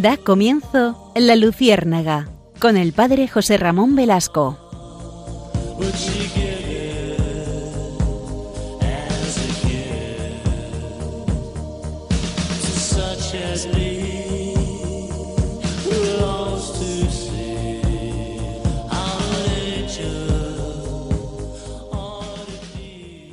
[0.00, 2.28] Da comienzo La Luciérnaga
[2.60, 4.56] con el padre José Ramón Velasco.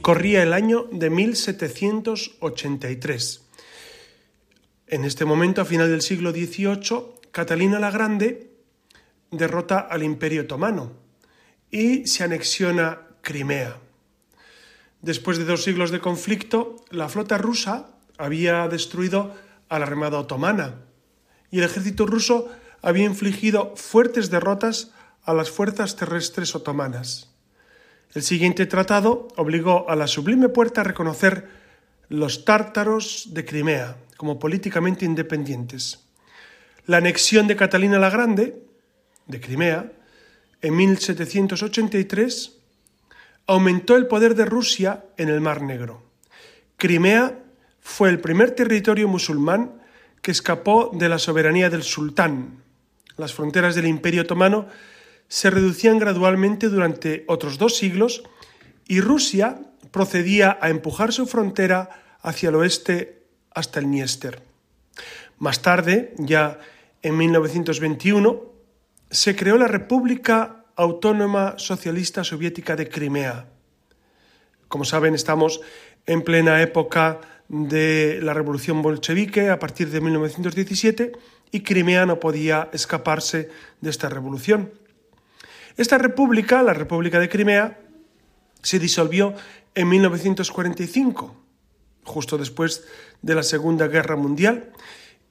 [0.02, 3.45] Corría el año de 1783.
[4.88, 8.52] En este momento, a final del siglo XVIII, Catalina la Grande
[9.32, 10.94] derrota al Imperio Otomano
[11.72, 13.78] y se anexiona Crimea.
[15.02, 19.34] Después de dos siglos de conflicto, la flota rusa había destruido
[19.70, 20.76] a la Armada otomana
[21.50, 22.52] y el ejército ruso
[22.84, 24.92] había infligido fuertes derrotas
[25.24, 27.34] a las fuerzas terrestres otomanas.
[28.14, 31.50] El siguiente tratado obligó a la Sublime Puerta a reconocer
[32.08, 36.06] los tártaros de Crimea como políticamente independientes.
[36.86, 38.62] La anexión de Catalina la Grande,
[39.28, 39.92] de Crimea,
[40.62, 42.58] en 1783,
[43.48, 46.04] aumentó el poder de Rusia en el Mar Negro.
[46.78, 47.40] Crimea
[47.80, 49.82] fue el primer territorio musulmán
[50.22, 52.64] que escapó de la soberanía del sultán.
[53.18, 54.68] Las fronteras del Imperio Otomano
[55.28, 58.24] se reducían gradualmente durante otros dos siglos
[58.88, 59.60] y Rusia
[59.92, 63.25] procedía a empujar su frontera hacia el oeste
[63.56, 64.44] hasta el Niester.
[65.40, 66.60] Más tarde, ya
[67.02, 68.44] en 1921,
[69.10, 73.48] se creó la República Autónoma Socialista Soviética de Crimea.
[74.68, 75.62] Como saben, estamos
[76.06, 81.14] en plena época de la Revolución Bolchevique a partir de 1917
[81.52, 83.50] y Crimea no podía escaparse
[83.82, 84.74] de esta revolución.
[85.78, 87.80] Esta república, la República de Crimea,
[88.62, 89.34] se disolvió
[89.76, 91.36] en 1945,
[92.04, 92.86] justo después
[93.22, 94.72] de la Segunda Guerra Mundial,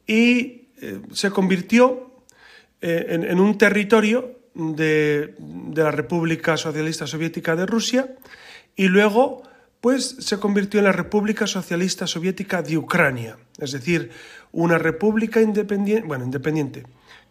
[0.06, 2.22] y eh, se convirtió
[2.80, 8.14] eh, en, un territorio de, de, la República Socialista Soviética de Rusia
[8.76, 9.42] y luego
[9.80, 14.10] pues se convirtió en la República Socialista Soviética de Ucrania, es decir,
[14.50, 16.84] una república independiente, bueno, independiente,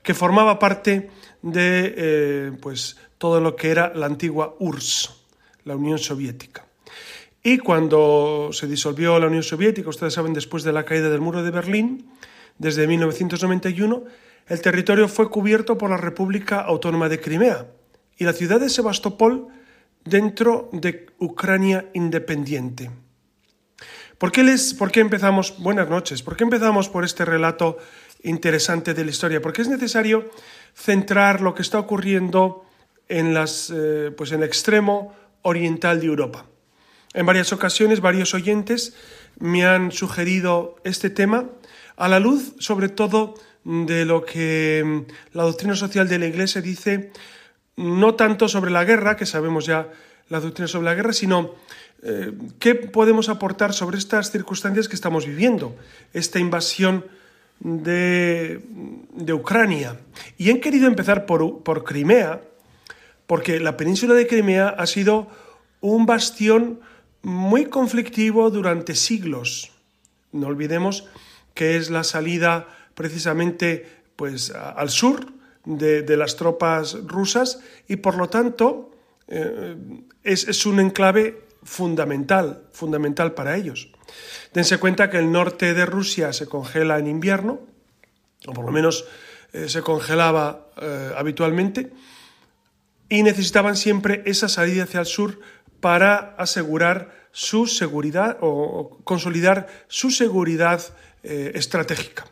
[0.03, 1.09] que formaba parte
[1.41, 5.15] de eh, pues, todo lo que era la antigua URSS,
[5.65, 6.65] la Unión Soviética.
[7.45, 11.43] Y cuando se disolvió la Unión Soviética, ustedes saben, después de la caída del muro
[11.43, 12.09] de Berlín,
[12.57, 14.03] desde 1991,
[14.47, 17.67] el territorio fue cubierto por la República Autónoma de Crimea
[18.17, 19.47] y la ciudad de Sebastopol
[20.05, 22.91] dentro de Ucrania independiente.
[24.17, 25.55] ¿Por qué, les, ¿Por qué empezamos?
[25.59, 26.23] Buenas noches.
[26.23, 27.77] ¿Por qué empezamos por este relato
[28.21, 29.41] interesante de la historia?
[29.41, 30.29] Porque es necesario
[30.73, 32.63] centrar lo que está ocurriendo
[33.09, 36.45] en, las, eh, pues en el extremo oriental de Europa.
[37.13, 38.95] En varias ocasiones varios oyentes
[39.39, 41.49] me han sugerido este tema
[41.95, 46.61] a la luz sobre todo de lo que mm, la doctrina social de la Iglesia
[46.61, 47.11] dice,
[47.75, 49.89] no tanto sobre la guerra, que sabemos ya
[50.29, 51.55] la doctrina sobre la guerra, sino
[52.03, 55.75] eh, qué podemos aportar sobre estas circunstancias que estamos viviendo,
[56.13, 57.05] esta invasión
[57.59, 58.61] de,
[59.33, 59.97] Ucrania.
[60.37, 62.41] Y han querido empezar por, por Crimea,
[63.25, 65.27] porque la península de Crimea ha sido
[65.79, 66.81] un bastión
[67.23, 69.71] muy conflictivo durante siglos.
[70.31, 71.07] No olvidemos
[71.53, 75.31] que es la salida precisamente pues, al sur
[75.65, 78.91] de, las tropas rusas y por lo tanto
[79.27, 79.75] eh,
[80.23, 83.89] es, es, un enclave fundamental, fundamental para ellos.
[84.53, 87.61] Dense cuenta que el norte de Rusia se congela en invierno,
[88.45, 89.05] o por lo menos
[89.53, 91.91] eh, se congelaba eh, habitualmente,
[93.09, 95.39] y necesitaban siempre esa salida hacia el sur
[95.83, 100.79] para asegurar su seguridad o, consolidar su seguridad
[101.23, 102.23] eh, estratégica.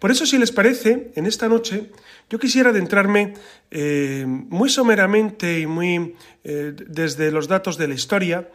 [0.00, 1.92] Por eso, si les parece, en esta noche
[2.28, 3.34] yo quisiera adentrarme
[4.48, 8.48] muy someramente y muy desde los datos de la historia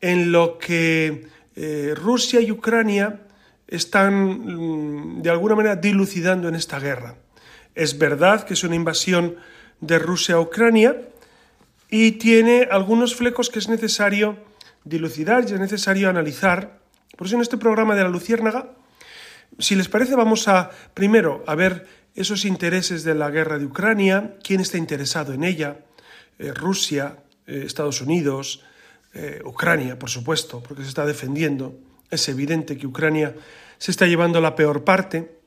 [0.00, 3.20] en lo que eh, Rusia y Ucrania
[3.68, 7.16] están mm, de alguna manera dilucidando en esta guerra.
[7.74, 9.36] Es verdad que es una invasión
[9.80, 10.96] de Rusia a Ucrania
[11.92, 14.38] y tiene algunos flecos que es necesario
[14.82, 16.78] dilucidar y es necesario analizar.
[17.18, 18.72] Por eso en este programa de la Luciérnaga,
[19.58, 24.36] si les parece, vamos a primero a ver esos intereses de la guerra de Ucrania,
[24.42, 25.80] quién está interesado en ella,
[26.38, 28.64] eh, Rusia, eh, Estados Unidos,
[29.12, 31.78] eh, Ucrania, por supuesto, porque se está defendiendo.
[32.10, 33.34] Es evidente que Ucrania
[33.76, 35.42] se está llevando la peor parte.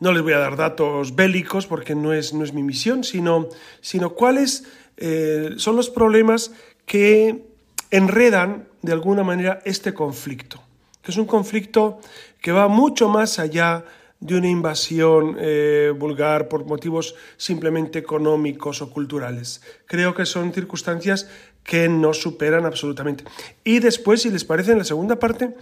[0.00, 3.48] No les voy a dar datos bélicos porque no es, no es mi misión, sino,
[3.80, 4.64] sino cuáles
[4.96, 6.52] eh, son los problemas
[6.86, 7.44] que
[7.90, 10.62] enredan de alguna manera este conflicto,
[11.02, 12.00] que es un conflicto
[12.40, 13.84] que va mucho más allá
[14.22, 19.62] de una invasión eh, vulgar por motivos simplemente económicos o culturales.
[19.86, 21.28] Creo que son circunstancias
[21.64, 23.24] que nos superan absolutamente.
[23.64, 25.54] Y después, si les parece, en la segunda parte,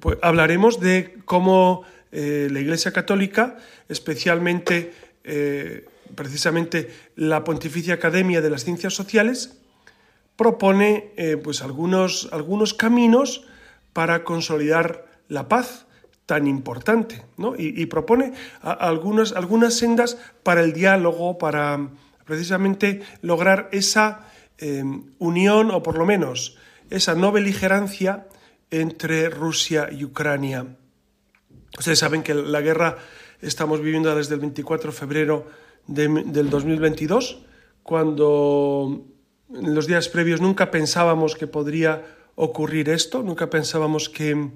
[0.00, 3.58] pues, hablaremos de cómo eh, la Iglesia Católica,
[3.88, 4.94] especialmente
[6.14, 9.58] precisamente la Pontificia Academia de las Ciencias Sociales,
[10.36, 11.12] propone
[11.42, 13.44] pues algunos, algunos caminos
[13.92, 15.86] para consolidar la paz
[16.24, 17.54] tan importante, ¿no?
[17.58, 21.90] y, propone algunas, algunas sendas para el diálogo, para
[22.24, 24.28] precisamente lograr esa
[24.58, 24.84] eh,
[25.18, 26.56] unión o por lo menos
[26.88, 28.28] esa no beligerancia
[28.70, 30.76] entre Rusia y Ucrania.
[31.76, 32.98] Ustedes saben que la guerra
[33.40, 35.46] estamos viviendo desde el 24 de febrero
[35.90, 37.42] del 2022,
[37.82, 39.04] cuando
[39.52, 42.06] en los días previos nunca pensábamos que podría
[42.36, 44.50] ocurrir esto, nunca pensábamos que,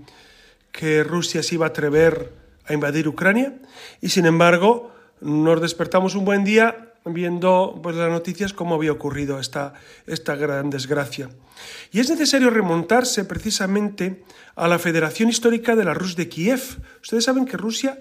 [0.70, 2.32] que Rusia se iba a atrever
[2.66, 3.60] a invadir Ucrania
[4.00, 9.38] y sin embargo nos despertamos un buen día viendo pues, las noticias cómo había ocurrido
[9.38, 9.74] esta,
[10.06, 11.28] esta gran desgracia.
[11.92, 16.60] Y es necesario remontarse precisamente a la Federación Histórica de la Rus de Kiev.
[17.02, 17.98] Ustedes saben que Rusia,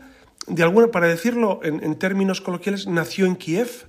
[0.47, 3.87] de alguna, para decirlo en, términos coloquiales, nació en Kiev.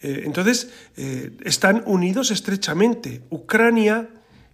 [0.00, 3.22] Eh, entonces, eh, están unidos estrechamente.
[3.30, 4.08] Ucrania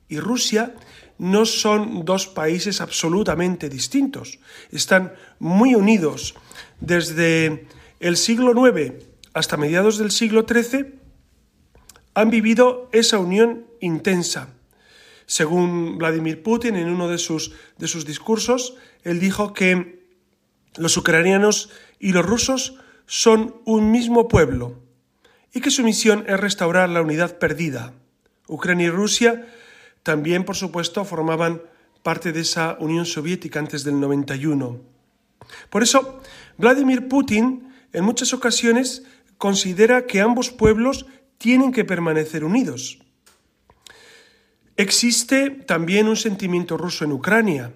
[0.08, 0.74] y Rusia
[1.18, 6.34] no son dos países absolutamente distintos, están muy unidos.
[6.80, 7.66] Desde
[8.00, 10.98] el siglo IX hasta mediados del siglo XIII
[12.14, 14.48] han vivido esa unión intensa.
[15.26, 18.74] Según Vladimir Putin, en uno de sus, de sus discursos,
[19.04, 20.01] él dijo que
[20.76, 24.80] los ucranianos y los rusos son un mismo pueblo
[25.52, 27.92] y que su misión es restaurar la unidad perdida.
[28.48, 29.46] Ucrania y Rusia
[30.02, 31.62] también, por supuesto, formaban
[32.02, 34.80] parte de esa Unión Soviética antes del 91.
[35.70, 36.20] Por eso,
[36.58, 39.04] Vladimir Putin en muchas ocasiones
[39.38, 41.06] considera que ambos pueblos
[41.38, 42.98] tienen que permanecer unidos.
[44.76, 47.72] Existe también un sentimiento ruso en Ucrania.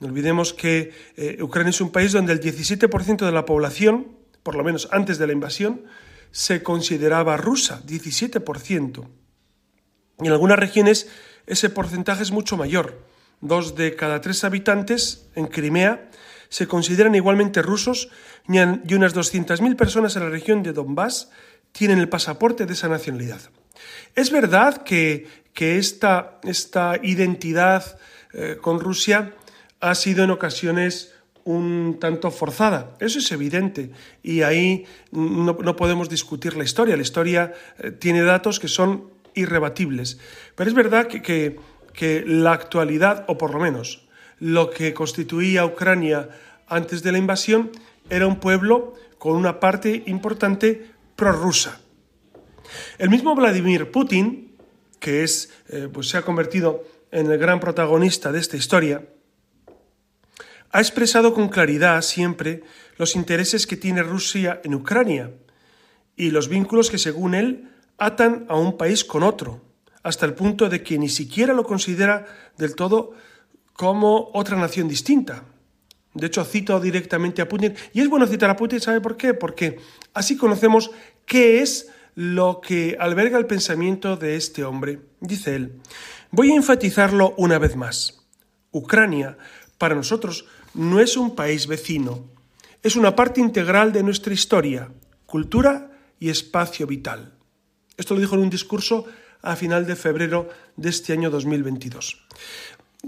[0.00, 4.56] No olvidemos que eh, Ucrania es un país donde el 17% de la población, por
[4.56, 5.84] lo menos antes de la invasión,
[6.30, 9.08] se consideraba rusa, 17%.
[10.22, 11.08] Y en algunas regiones
[11.46, 13.04] ese porcentaje es mucho mayor.
[13.40, 16.10] Dos de cada tres habitantes en Crimea
[16.48, 18.08] se consideran igualmente rusos
[18.48, 21.30] y unas 200.000 personas en la región de Donbass
[21.72, 23.40] tienen el pasaporte de esa nacionalidad.
[24.14, 27.98] Es verdad que, esta, esta, identidad
[28.32, 29.34] eh, con Rusia
[29.80, 32.94] ha sido en ocasiones un tanto forzada.
[33.00, 33.90] Eso es evidente.
[34.22, 36.96] Y ahí no, podemos discutir la historia.
[36.96, 40.18] La historia eh, tiene datos que son irrebatibles.
[40.54, 41.58] Pero es verdad que,
[42.26, 44.06] la actualidad, o por lo menos
[44.38, 46.30] lo que constituía Ucrania
[46.66, 47.70] antes de la invasión,
[48.08, 51.80] era un pueblo con una parte importante prorrusa.
[52.98, 54.56] El mismo Vladimir Putin,
[54.98, 59.04] que es, eh, pues se ha convertido en el gran protagonista de esta historia,
[60.72, 62.62] ha expresado con claridad siempre
[62.96, 65.32] los intereses que tiene Rusia en Ucrania
[66.16, 69.62] y los vínculos que, según él, atan a un país con otro,
[70.02, 73.14] hasta el punto de que ni siquiera lo considera del todo
[73.72, 75.44] como otra nación distinta.
[76.14, 77.74] De hecho, cito directamente a Putin.
[77.92, 79.32] Y es bueno citar a Putin, ¿sabe por qué?
[79.32, 79.78] Porque
[80.12, 80.90] así conocemos
[81.24, 85.00] qué es lo que alberga el pensamiento de este hombre.
[85.20, 85.80] Dice él,
[86.30, 88.26] voy a enfatizarlo una vez más.
[88.72, 89.38] Ucrania,
[89.78, 92.24] para nosotros, no es un país vecino,
[92.82, 94.90] es una parte integral de nuestra historia,
[95.26, 97.34] cultura y espacio vital.
[97.96, 99.06] Esto lo dijo en un discurso
[99.42, 102.26] a final de febrero de este año 2022.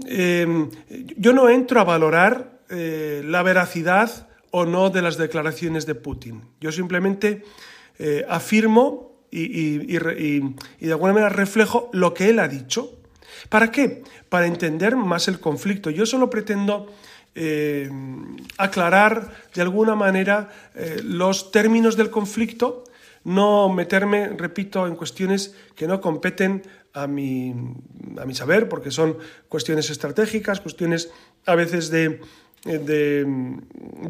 [0.07, 0.69] Eh,
[1.17, 6.41] yo no entro a valorar eh, la veracidad o no de las declaraciones de Putin.
[6.59, 7.43] Yo simplemente
[7.99, 12.99] eh, afirmo y, de alguna manera reflejo lo que él ha dicho.
[13.49, 14.03] ¿Para qué?
[14.29, 15.89] Para entender más el conflicto.
[15.89, 16.93] Yo solo pretendo
[18.57, 20.49] aclarar de alguna manera
[21.03, 22.83] los términos del conflicto
[23.23, 26.63] no meterme, repito, en cuestiones que no competen
[26.93, 27.53] a mi,
[28.17, 29.17] a saber, porque son
[29.49, 31.09] cuestiones estratégicas, cuestiones
[31.45, 32.21] a veces de,
[32.65, 33.25] de,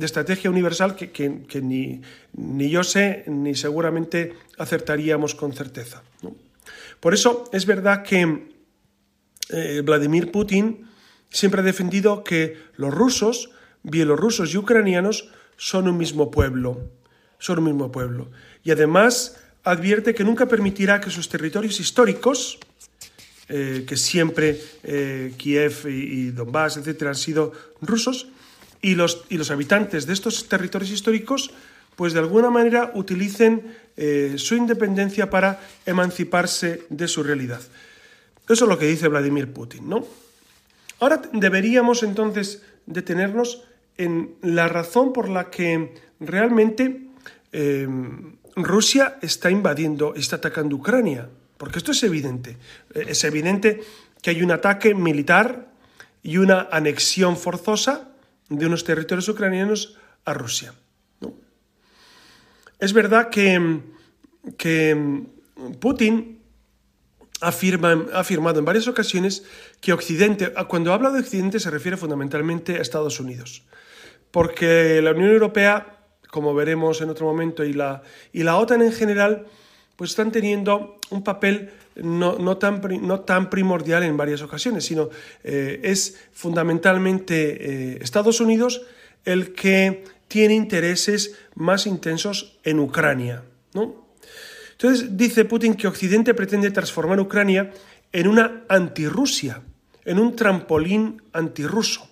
[0.02, 2.02] estrategia universal que, ni,
[2.34, 6.04] ni, yo sé ni seguramente acertaríamos con certeza.
[7.00, 8.52] Por eso es verdad que
[9.50, 10.90] eh, Vladimir Putin
[11.34, 13.50] siempre ha defendido que los rusos,
[13.82, 16.80] bielorrusos y ucranianos son un mismo pueblo,
[17.40, 18.30] son un mismo pueblo
[18.64, 22.60] y además advierte que nunca permitirá que sus territorios históricos,
[23.50, 28.28] eh, que siempre eh, Kiev y, Donbass, etcétera, han sido rusos,
[28.82, 31.52] y los, y los habitantes de estos territorios históricos
[31.96, 37.62] pues de alguna manera utilicen eh, su independencia para emanciparse de su realidad.
[38.50, 40.06] Eso es lo que dice Vladimir Putin, ¿no?
[41.04, 43.66] Ahora deberíamos entonces detenernos
[43.98, 47.10] en la razón por la que realmente
[47.52, 47.86] eh,
[48.56, 52.56] Rusia está invadiendo, está atacando Ucrania, porque esto es evidente.
[52.94, 53.82] Eh, es evidente
[54.22, 55.74] que hay un ataque militar
[56.24, 58.08] y una anexión forzosa
[58.48, 60.74] de unos territorios ucranianos a Rusia.
[62.80, 63.82] Es verdad que,
[64.56, 65.26] que
[65.82, 66.43] Putin
[67.48, 69.44] afirma, ha afirmado en varias ocasiones
[69.82, 73.64] que Occidente, cuando habla de Occidente se refiere fundamentalmente a Estados Unidos,
[74.32, 75.98] porque la Unión Europea,
[76.30, 79.46] como veremos en otro momento, y la, y la OTAN en general,
[79.96, 85.10] pues están teniendo un papel no, tan, no tan, primordial en varias ocasiones, sino
[85.44, 88.82] eh, es fundamentalmente eh, Estados Unidos
[89.26, 93.44] el que tiene intereses más intensos en Ucrania.
[93.74, 94.03] ¿no?
[94.84, 97.72] Entonces dice Putin que Occidente pretende transformar Ucrania
[98.12, 99.62] en una antirrusia,
[100.04, 102.06] en un trampolín antirruso.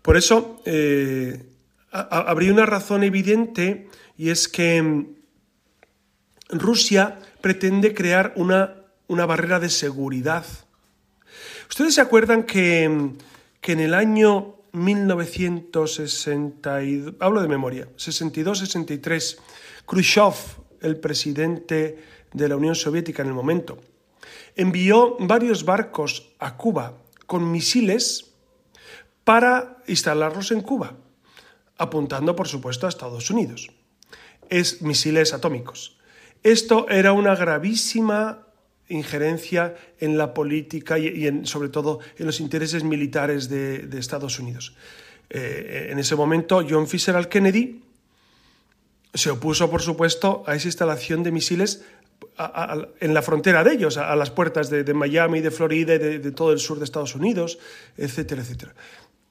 [0.00, 1.44] Por eso eh,
[1.90, 5.08] habría una razón evidente y es que mm,
[6.52, 8.76] Rusia pretende crear una,
[9.08, 10.46] una barrera de seguridad.
[11.68, 13.18] Ustedes se acuerdan que, mm,
[13.60, 19.36] que en el año 1962, hablo de memoria, 62-63,
[19.84, 21.98] Khrushchev, el presidente
[22.32, 23.78] de la Unión Soviética en el momento,
[24.56, 28.32] envió varios barcos a Cuba con misiles
[29.24, 30.96] para instalarlos en Cuba,
[31.78, 33.70] apuntando por supuesto a Estados Unidos.
[34.48, 35.98] Es misiles atómicos.
[36.42, 38.46] Esto era una gravísima
[38.88, 44.74] injerencia en la política y, en, sobre todo en los intereses militares de, Estados Unidos.
[45.30, 47.80] Eh, en ese momento, John Fisher Kennedy
[49.14, 51.84] se opuso, por supuesto, a esa instalación de misiles
[53.00, 56.52] en la frontera de ellos, a, las puertas de, Miami, de Florida, de, de, todo
[56.52, 57.58] el sur de Estados Unidos,
[57.96, 58.74] etcétera, etcétera.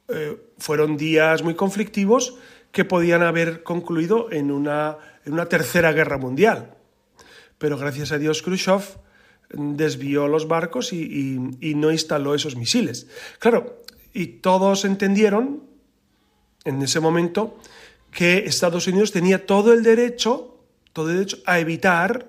[0.10, 2.36] Eh, fueron días muy conflictivos
[2.72, 4.98] que podían haber concluido en una
[5.50, 6.76] tercera guerra mundial.
[7.58, 8.82] Pero gracias a Dios, Khrushchev
[9.54, 11.38] desvió los barcos y,
[11.76, 13.08] no instaló esos misiles.
[13.40, 13.84] Claro,
[14.14, 15.64] y todos entendieron
[16.66, 17.58] en ese momento
[18.12, 20.60] que Estados Unidos tenía todo el derecho,
[20.94, 22.28] todo el derecho a evitar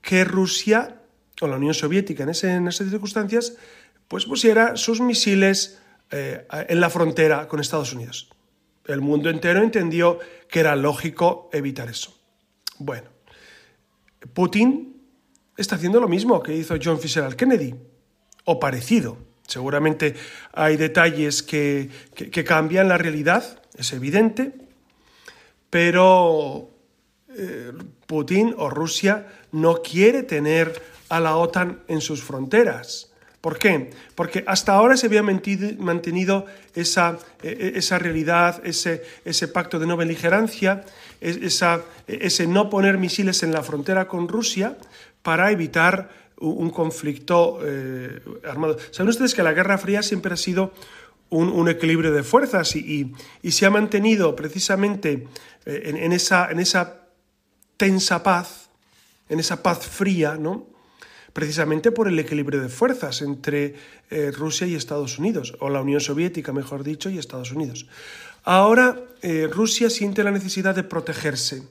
[0.00, 1.02] que Rusia
[1.40, 3.54] o la Unión Soviética en, esas circunstancias
[4.08, 5.78] pues pusiera sus misiles
[6.10, 8.30] eh, en la frontera con Estados Unidos.
[8.86, 12.16] El mundo entero entendió que era lógico evitar eso.
[12.78, 13.08] Bueno,
[14.32, 15.00] Putin
[15.56, 17.74] está haciendo lo mismo que hizo John al Kennedy,
[18.44, 19.18] o parecido.
[19.46, 20.14] Seguramente
[20.52, 21.90] hay detalles que,
[22.44, 24.52] cambian la realidad, es evidente,
[25.70, 26.70] pero
[27.36, 27.72] eh,
[28.06, 33.12] Putin o Rusia no quiere tener a la OTAN en sus fronteras.
[33.40, 33.90] ¿Por qué?
[34.14, 39.86] Porque hasta ahora se había mantenido esa, e, e, esa realidad, ese, ese, pacto de
[39.86, 40.84] no beligerancia,
[41.20, 44.76] ese no poner misiles en la frontera con Rusia,
[45.22, 46.10] para evitar
[46.40, 48.78] un conflicto eh, armado.
[48.90, 50.72] Saben ustedes que la Guerra Fría siempre ha sido
[51.30, 53.12] un, equilibrio de fuerzas y,
[53.48, 55.26] se ha mantenido precisamente
[55.64, 57.08] eh, en, esa, en, esa,
[57.76, 58.68] tensa paz,
[59.28, 60.66] en esa paz fría, ¿no?
[61.32, 63.74] precisamente por el equilibrio de fuerzas entre
[64.10, 67.86] eh, Rusia y Estados Unidos, o la Unión Soviética, mejor dicho, y Estados Unidos.
[68.42, 68.96] Ahora
[69.50, 71.62] Rusia siente la necesidad de protegerse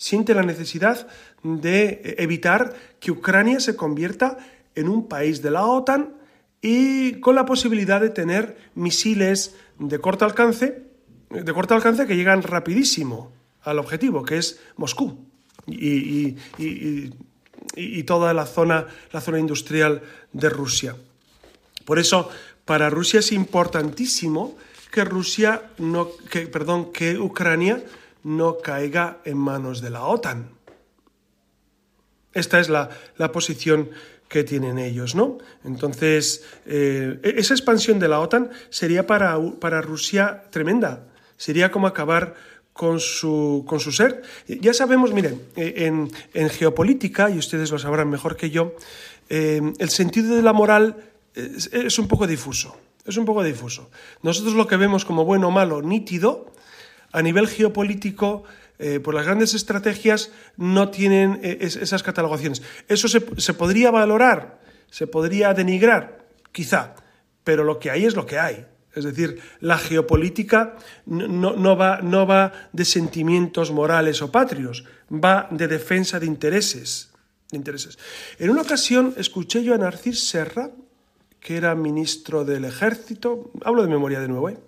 [0.00, 1.08] siente la necesidad
[1.42, 4.38] de evitar que Ucrania se convierta
[4.74, 6.14] en un país de la OTAN
[6.62, 10.82] y con la posibilidad de tener misiles de corto alcance,
[11.30, 15.24] de corto alcance que llegan rapidísimo al objetivo, que es Moscú
[15.66, 16.36] y,
[18.04, 20.02] toda la zona, la zona industrial
[20.32, 20.96] de Rusia.
[21.84, 22.30] Por eso,
[22.64, 24.56] para Rusia es importantísimo
[24.90, 27.82] que Rusia no, que, perdón, que Ucrania
[28.24, 30.50] no caiga en manos de la OTAN.
[32.32, 32.90] Esta es la,
[33.32, 33.90] posición
[34.30, 35.38] que tienen ellos, ¿no?
[35.64, 41.08] Entonces, eh, e-, esa expansión de la OTAN sería para, para Rusia tremenda.
[41.36, 42.36] Sería como acabar
[42.72, 44.22] con su, con su ser.
[44.46, 45.84] Ya sabemos, miren, e-,
[46.32, 48.76] en, geopolítica, y ustedes lo sabrán mejor que yo,
[49.28, 52.76] eh, el sentido de la moral es, es, un poco difuso.
[53.04, 53.90] Es un poco difuso.
[54.22, 56.52] Nosotros lo que vemos como bueno o malo, nítido,
[57.10, 58.44] a nivel geopolítico,
[58.82, 62.62] eh, por las grandes estrategias no tienen eh, esas catalogaciones.
[62.88, 63.20] Eso se,
[63.52, 64.58] podría valorar,
[64.90, 66.94] se podría denigrar, quizá,
[67.44, 68.66] pero lo que hay es lo que hay.
[68.94, 75.68] Es decir, la geopolítica no, va, no va de sentimientos morales o patrios, va de
[75.68, 77.10] defensa de intereses.
[77.50, 77.98] De intereses.
[78.38, 80.70] En una ocasión escuché yo a Narcís Serra,
[81.38, 84.58] que era ministro del Ejército, hablo de memoria de nuevo, ¿eh?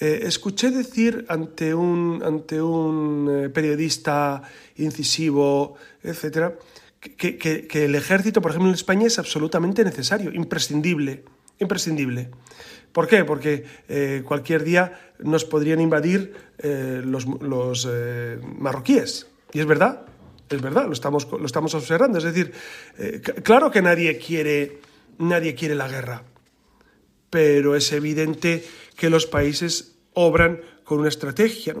[0.00, 4.42] Eh, escuché decir ante un, ante un eh, periodista
[4.76, 5.74] incisivo,
[6.04, 6.54] etcétera,
[7.00, 11.24] que, que, el ejército, por ejemplo, en España es absolutamente necesario, imprescindible,
[11.58, 12.30] imprescindible.
[12.92, 13.24] ¿Por qué?
[13.24, 17.88] Porque eh, cualquier día nos podrían invadir los, los
[18.58, 19.28] marroquíes.
[19.52, 20.06] Y es verdad,
[20.48, 22.18] es verdad, lo estamos, lo estamos observando.
[22.18, 22.52] Es decir,
[23.44, 24.80] claro que nadie quiere,
[25.18, 26.24] nadie quiere la guerra,
[27.30, 28.64] pero es evidente
[28.98, 31.76] que los países obran con una estrategia.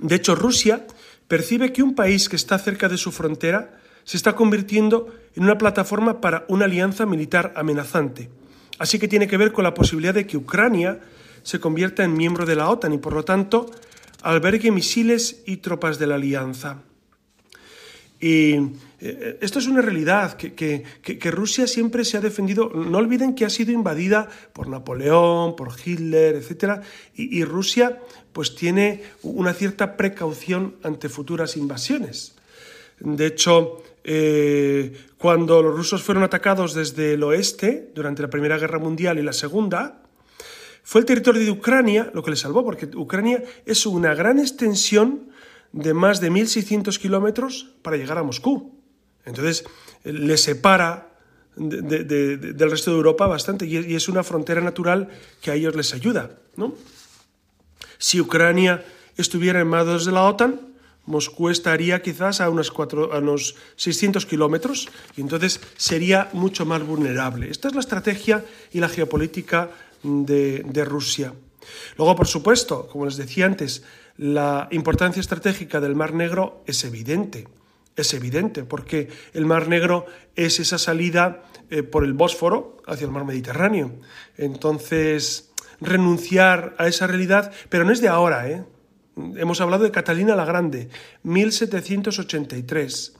[0.00, 0.86] De hecho, Rusia
[1.28, 5.56] percibe que un país que está cerca de su frontera se está convirtiendo en una
[5.56, 8.28] plataforma para una alianza militar amenazante.
[8.78, 11.00] Así que tiene que ver con la posibilidad de que Ucrania
[11.44, 13.70] se convierta en miembro de la OTAN y, por lo tanto,
[14.22, 16.82] albergue misiles y tropas de la alianza.
[18.20, 18.56] Y
[19.06, 23.50] eh, esto es una realidad, que, Rusia siempre se ha defendido, no olviden que ha
[23.50, 26.80] sido invadida por Napoleón, por Hitler, etc.
[27.14, 28.00] Y, Rusia
[28.32, 32.34] pues tiene una cierta precaución ante futuras invasiones.
[32.98, 38.78] De hecho, eh, cuando los rusos fueron atacados desde el oeste, durante la Primera Guerra
[38.78, 40.02] Mundial y la Segunda,
[40.82, 45.28] fue el territorio de Ucrania lo que le salvó, porque Ucrania es una gran extensión
[45.72, 48.83] de más de 1.600 kilómetros para llegar a Moscú.
[49.24, 49.64] Entonces,
[50.04, 51.10] le separa
[51.56, 55.08] del resto de Europa bastante y es una frontera natural
[55.40, 56.30] que a ellos les ayuda.
[56.56, 56.74] ¿no?
[57.98, 58.84] Si Ucrania
[59.16, 60.60] estuviera en manos de la OTAN,
[61.06, 67.50] Moscú estaría quizás a, unos, a unos 600 kilómetros y entonces sería mucho más vulnerable.
[67.50, 69.70] Esta es la estrategia y la geopolítica
[70.02, 71.34] de Rusia.
[71.96, 73.82] Luego, por supuesto, como les decía antes,
[74.16, 77.46] la importancia estratégica del Mar Negro es evidente.
[77.96, 83.12] Es evidente, porque el Mar Negro es esa salida eh, por el Bósforo hacia el
[83.12, 84.00] Mar Mediterráneo.
[84.36, 88.64] Entonces, renunciar a esa realidad, pero no es de ahora, ¿eh?
[89.16, 90.88] Hemos hablado de Catalina la Grande,
[91.22, 93.14] 1783.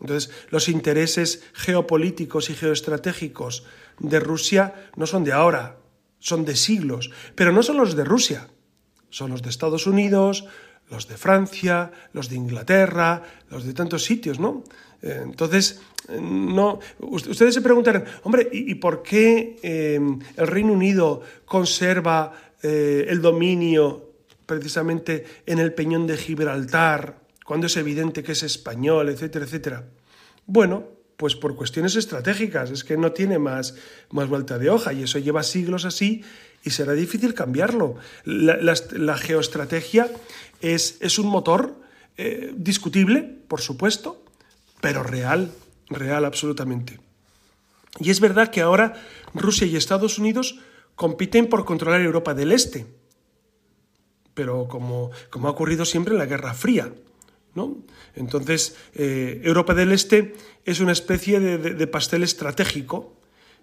[0.00, 3.64] Entonces, los intereses geopolíticos y geoestratégicos
[3.98, 5.78] de Rusia no son de ahora,
[6.18, 8.48] son de siglos, pero no son los de Rusia,
[9.10, 10.46] son los de Estados Unidos,
[10.90, 14.64] los de Francia, los de Inglaterra, los de tantos sitios, ¿no?
[15.02, 20.00] Entonces, no, ustedes se preguntarán, hombre, ¿y, por qué eh,
[20.36, 24.12] el Reino Unido conserva eh, el dominio
[24.46, 29.84] precisamente en el peñón de Gibraltar, cuando es evidente que es español, etcétera, etcétera?
[30.46, 33.74] Bueno, pues por cuestiones estratégicas, es que no tiene más,
[34.10, 36.22] más vuelta de hoja y eso lleva siglos así
[36.62, 37.96] y será difícil cambiarlo.
[38.24, 40.10] La, geoestrategia
[40.60, 41.80] es, es, un motor
[42.16, 44.24] eh, discutible, por supuesto,
[44.80, 45.52] pero real,
[45.88, 47.00] real absolutamente.
[47.98, 48.94] Y es verdad que ahora
[49.34, 50.58] Rusia y Estados Unidos
[50.94, 52.86] compiten por controlar Europa del Este,
[54.34, 56.92] pero como, como ha ocurrido siempre en la Guerra Fría.
[58.14, 63.14] Entonces, eh, Europa del Este es una especie de, pastel estratégico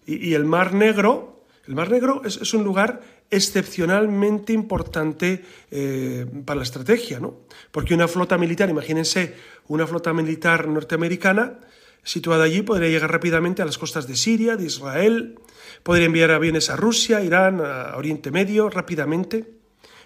[0.05, 6.63] y, el Mar Negro, el Mar Negro es, un lugar excepcionalmente importante eh, para la
[6.63, 7.41] estrategia, ¿no?
[7.71, 9.35] Porque una flota militar, imagínense,
[9.67, 11.59] una flota militar norteamericana
[12.03, 15.39] situada allí podría llegar rápidamente a las costas de Siria, de Israel,
[15.83, 19.45] podría enviar aviones a Rusia, Irán, a Oriente Medio rápidamente.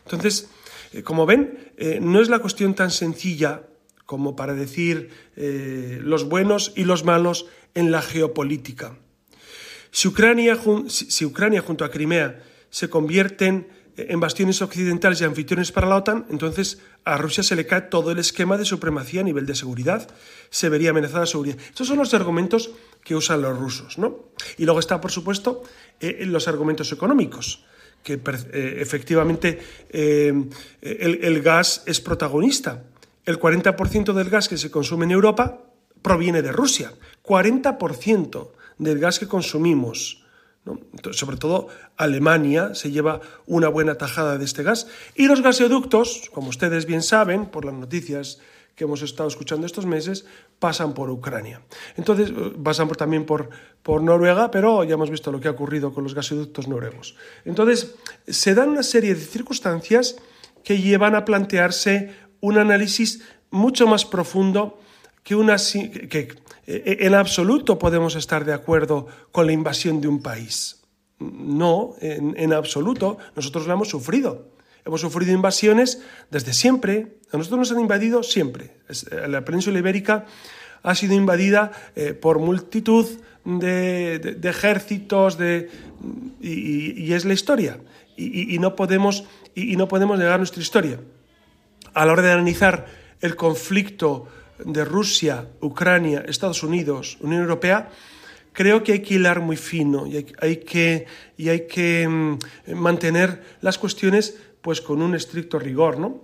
[0.06, 0.50] Entonces,
[0.93, 3.63] eh, como ven, no es la cuestión tan sencilla
[4.08, 8.98] como para decir eh, los buenos y los malos en la geopolítica.
[9.98, 10.56] Si Ucrania,
[10.90, 16.28] si Ucrania junto a Crimea se convierten en bastiones occidentales y anfitriones para la OTAN,
[16.30, 20.08] entonces a Rusia se le cae todo el esquema de supremacía a nivel de seguridad,
[20.52, 21.58] se vería amenazada la seguridad.
[21.68, 22.70] Estos son los argumentos
[23.04, 24.26] que usan los rusos, ¿no?
[24.60, 25.64] Y luego está, por supuesto,
[26.00, 27.66] eh, los argumentos económicos,
[28.04, 28.22] que
[28.54, 32.84] eh, efectivamente el gas es protagonista
[33.26, 35.64] el 40% del gas que se consume en Europa
[36.04, 36.94] proviene de Rusia.
[37.24, 40.24] 40% del gas que consumimos.
[41.12, 44.88] sobre todo Alemania se lleva una buena tajada de este gas.
[45.16, 48.40] Y los gasoductos, como ustedes bien saben, por las noticias
[48.76, 50.26] que hemos estado escuchando estos meses,
[50.60, 51.62] pasan por Ucrania.
[51.96, 53.50] Entonces, eh, pasan también por,
[53.82, 57.16] por Noruega, pero ya hemos visto lo que ha ocurrido con los gasoductos noruegos.
[57.44, 57.96] Entonces,
[58.28, 60.18] se dan una serie de circunstancias
[60.63, 64.80] que llevan a plantearse un análisis mucho más profundo
[65.28, 66.30] que que,
[66.68, 70.84] en absoluto podemos estar de acuerdo con la invasión de un país.
[71.20, 73.18] No, en, absoluto.
[73.36, 74.50] Nosotros la hemos sufrido.
[74.86, 77.18] Hemos sufrido invasiones desde siempre.
[77.32, 78.78] A nosotros nos han invadido siempre.
[78.90, 80.26] Eh, la península ibérica
[80.84, 83.06] ha sido invadida eh, por multitud
[83.46, 85.70] de, ejércitos de,
[86.42, 87.80] y, es la historia.
[88.18, 91.00] Y, no podemos, y, no podemos negar nuestra historia.
[91.94, 92.88] A la hora de analizar
[93.22, 94.28] el conflicto
[94.63, 97.89] de Rusia, Ucrania, Estados Unidos, Unión Europea,
[98.54, 101.06] creo que hay que hilar muy fino y hay, que,
[101.38, 106.00] y hay que mm, mantener las cuestiones pues con un estricto rigor.
[106.00, 106.24] ¿no?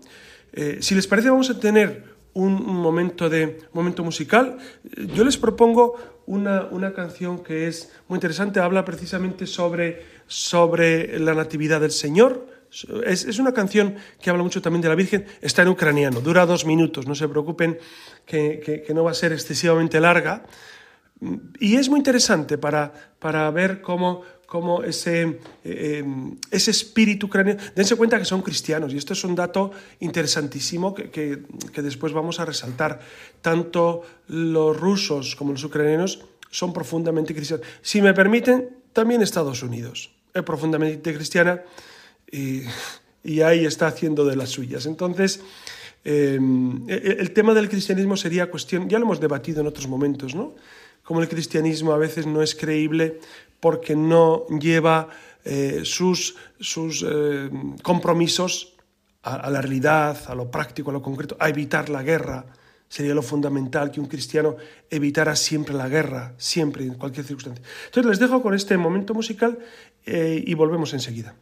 [0.51, 4.57] Eh, si les parece, vamos a tener un, momento, de, momento musical.
[5.13, 11.35] Yo les propongo una, una, canción que es muy interesante, habla precisamente sobre, sobre la
[11.35, 12.47] Natividad del Señor.
[13.05, 16.45] Es, es, una canción que habla mucho también de la Virgen, está en ucraniano, dura
[16.47, 17.77] dos minutos, no se preocupen
[18.25, 20.43] que, que, no va a ser excesivamente larga.
[21.59, 26.03] Y es muy interesante para, para ver cómo, cómo ese, eh,
[26.49, 27.61] ese espíritu ucraniano...
[27.75, 32.39] Dense cuenta que son cristianos y esto es un dato interesantísimo que, que después vamos
[32.39, 32.99] a resaltar.
[33.41, 37.65] Tanto los rusos como los ucranianos son profundamente cristianos.
[37.83, 41.61] Si me permiten, también Estados Unidos es profundamente cristiana
[42.33, 44.85] y, ahí está haciendo de las suyas.
[44.85, 45.41] Entonces,
[46.03, 49.87] em, e, e, el tema del cristianismo sería cuestión, ya lo hemos debatido en otros
[49.87, 50.55] momentos, ¿no?
[51.03, 53.19] Como el cristianismo a veces no es creíble
[53.59, 55.09] porque no lleva
[55.45, 57.49] eh, sus, sus eh,
[57.81, 58.73] compromisos
[59.23, 62.45] a, la realidad, a lo práctico, a lo concreto, a evitar la guerra.
[62.87, 64.55] Sería lo fundamental que un cristiano
[64.89, 67.65] evitara siempre la guerra, siempre, en cualquier circunstancia.
[67.85, 69.57] Entonces les dejo con este momento musical
[70.05, 71.35] eh, y volvemos enseguida.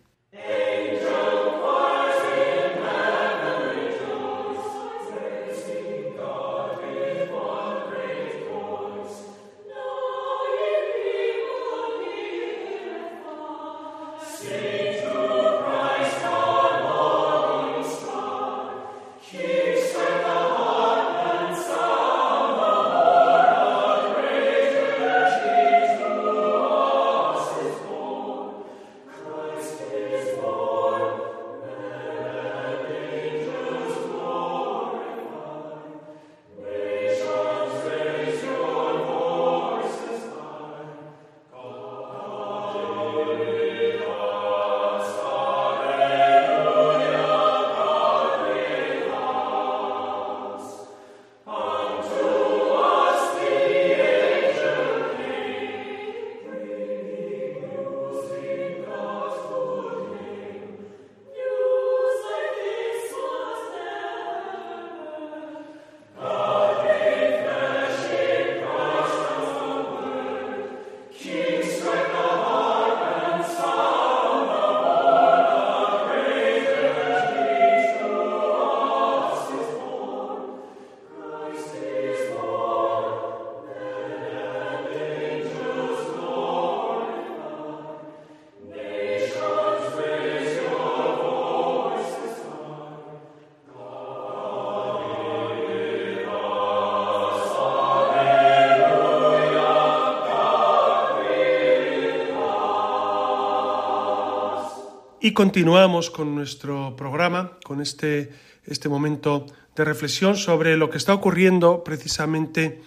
[105.34, 108.32] Continuamos con nuestro programa, con este,
[108.65, 112.82] este momento de reflexión sobre lo que está ocurriendo precisamente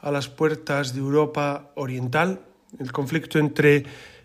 [0.00, 2.40] a las puertas de Europa Oriental,
[2.78, 3.84] el conflicto entre,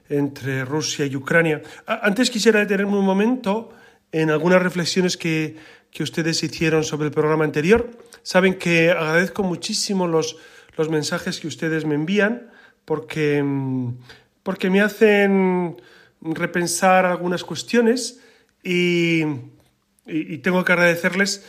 [0.09, 1.61] entre Rusia y Ucrania.
[1.85, 3.69] Antes quisiera detenerme un momento
[4.11, 5.55] en algunas reflexiones que,
[5.91, 7.91] que ustedes hicieron sobre el programa anterior.
[8.23, 10.37] Saben que agradezco muchísimo los,
[10.77, 12.49] los mensajes que ustedes me envían
[12.85, 13.43] porque,
[14.43, 15.77] porque me hacen
[16.21, 18.19] repensar algunas cuestiones
[18.63, 19.23] y,
[20.43, 21.45] tengo que agradecerles,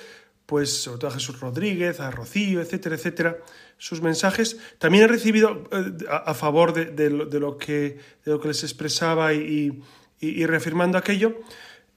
[0.46, 3.38] pues, sobre todo a Jesús Rodríguez, a Rocío, etcétera, etcétera,
[3.78, 4.58] sus mensajes.
[4.78, 9.82] También he recibido eh, a, favor de, lo, que, de lo que les expresaba y,
[10.20, 11.40] reafirmando aquello.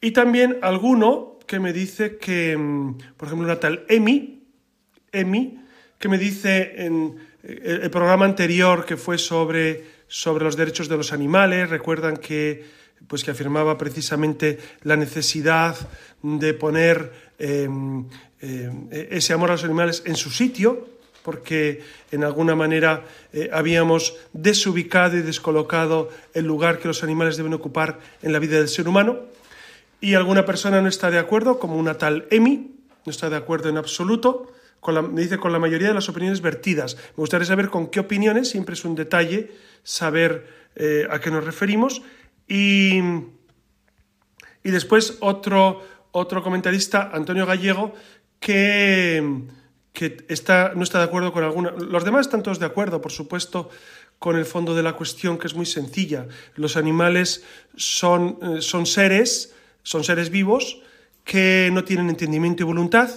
[0.02, 4.44] Y también alguno que me dice que, mm, por ejemplo, una tal Emi,
[5.12, 5.60] Emi,
[6.00, 10.98] que me dice en eh, el programa anterior que fue sobre sobre los derechos de
[10.98, 11.70] los animales.
[11.70, 12.66] Recuerdan que,
[13.08, 15.76] pues, que afirmaba precisamente la necesidad
[16.22, 18.06] de poner em,
[18.42, 20.88] em, ese amor a los animales en su sitio,
[21.24, 27.54] porque en alguna manera eh, habíamos desubicado y descolocado el lugar que los animales deben
[27.54, 29.20] ocupar en la vida del ser humano.
[30.00, 33.70] Y alguna persona no está de acuerdo, como una tal Emi, no está de acuerdo
[33.70, 34.52] en absoluto,
[34.92, 36.96] me dice con la mayoría de las opiniones vertidas.
[36.96, 39.52] Me gustaría saber con qué opiniones, siempre es un detalle
[39.84, 42.02] saber eh, a qué nos referimos.
[42.48, 43.00] Y,
[44.64, 47.94] y después otro, otro comentarista, Antonio Gallego,
[48.40, 49.44] que,
[49.94, 51.72] que está, no está de acuerdo con alguna...
[51.72, 53.70] Los demás están todos de acuerdo, por supuesto,
[54.20, 56.28] con el fondo de la cuestión, que es muy sencilla.
[56.56, 57.44] Los animales
[57.76, 60.82] son, eh, son seres, son seres vivos,
[61.24, 63.10] que no tienen entendimiento y voluntad,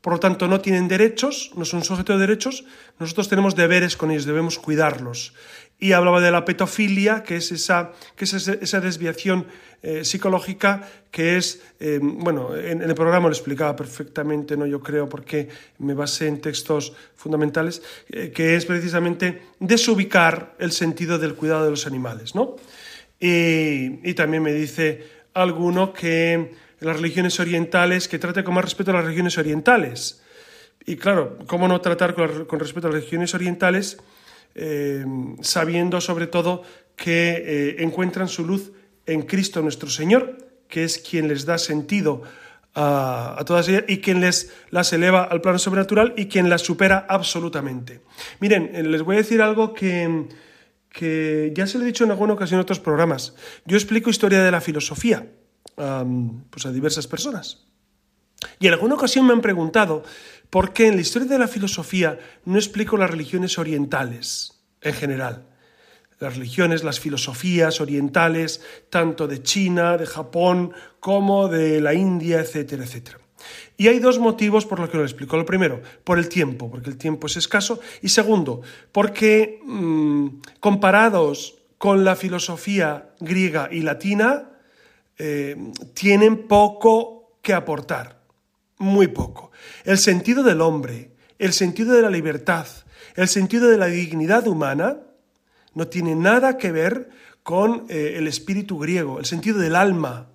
[0.00, 2.64] por lo tanto no tienen derechos, no son sujetos de derechos,
[2.98, 5.34] nosotros tenemos deberes con ellos, debemos cuidarlos.
[5.78, 9.46] Y hablaba de la petofilia, que es esa, que es esa desviación
[9.82, 14.66] eh, psicológica que es, eh, bueno, en, el programa lo explicaba perfectamente, ¿no?
[14.66, 21.18] yo creo, porque me basé en textos fundamentales, eh, que es precisamente desubicar el sentido
[21.18, 22.34] del cuidado de los animales.
[22.34, 22.56] ¿no?
[23.18, 28.90] Y, y también me dice alguno que las religiones orientales, que trate con más respeto
[28.90, 30.22] a las religiones orientales.
[30.86, 33.98] Y claro, ¿cómo no tratar con, respeto a las religiones orientales
[34.54, 35.04] eh,
[35.42, 36.62] sabiendo sobre todo
[36.96, 38.72] que eh, encuentran su luz
[39.06, 40.38] en Cristo nuestro Señor,
[40.68, 42.22] que es quien les da sentido
[42.74, 47.06] a, todas ellas y quien les las eleva al plano sobrenatural y quien las supera
[47.08, 48.00] absolutamente.
[48.40, 50.26] Miren, eh, les voy a decir algo que,
[50.88, 53.34] que ya se lo he dicho en alguna ocasión en otros programas.
[53.66, 55.26] Yo explico historia de la filosofía
[55.76, 57.64] pues a diversas personas.
[58.58, 60.02] Y en alguna ocasión me han preguntado
[60.48, 65.46] por qué en la historia de la filosofía no explico las religiones orientales en general.
[66.18, 72.84] Las religiones, las filosofías orientales, tanto de China, de Japón, como de la India, etcétera,
[72.84, 73.18] etcétera.
[73.78, 75.38] Y hay dos motivos por los que lo explico.
[75.38, 77.80] Lo primero, por el tiempo, porque el tiempo es escaso.
[78.02, 78.60] Y segundo,
[78.92, 80.28] porque mm,
[80.60, 84.49] comparados con la filosofía griega y latina,
[85.22, 85.54] eh,
[85.92, 88.22] tienen poco que aportar,
[88.78, 89.50] muy poco.
[89.84, 92.66] El sentido del hombre, el sentido de la libertad,
[93.16, 94.96] el sentido de la dignidad humana,
[95.74, 97.10] no tiene nada que ver
[97.42, 100.30] con eh, el espíritu griego, el sentido del alma,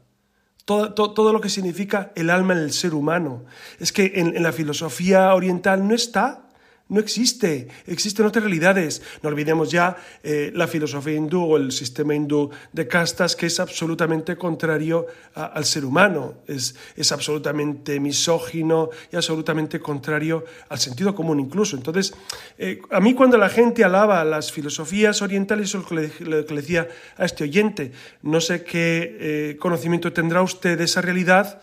[0.65, 3.45] todo, lo que significa el alma en el ser humano.
[3.79, 6.44] Es que en la filosofía oriental no está
[6.87, 9.01] no existe, existen otras realidades.
[9.23, 13.59] No olvidemos ya eh, la filosofía hindú o el sistema hindú de castas que es
[13.59, 21.39] absolutamente contrario al ser humano, es, es, absolutamente misógino y absolutamente contrario al sentido común
[21.39, 21.75] incluso.
[21.75, 22.13] Entonces,
[22.57, 26.43] eh, a mí cuando la gente alaba las filosofías orientales, eso es lo que le,
[26.43, 31.61] decía a este oyente, no sé qué eh, conocimiento tendrá usted de esa realidad,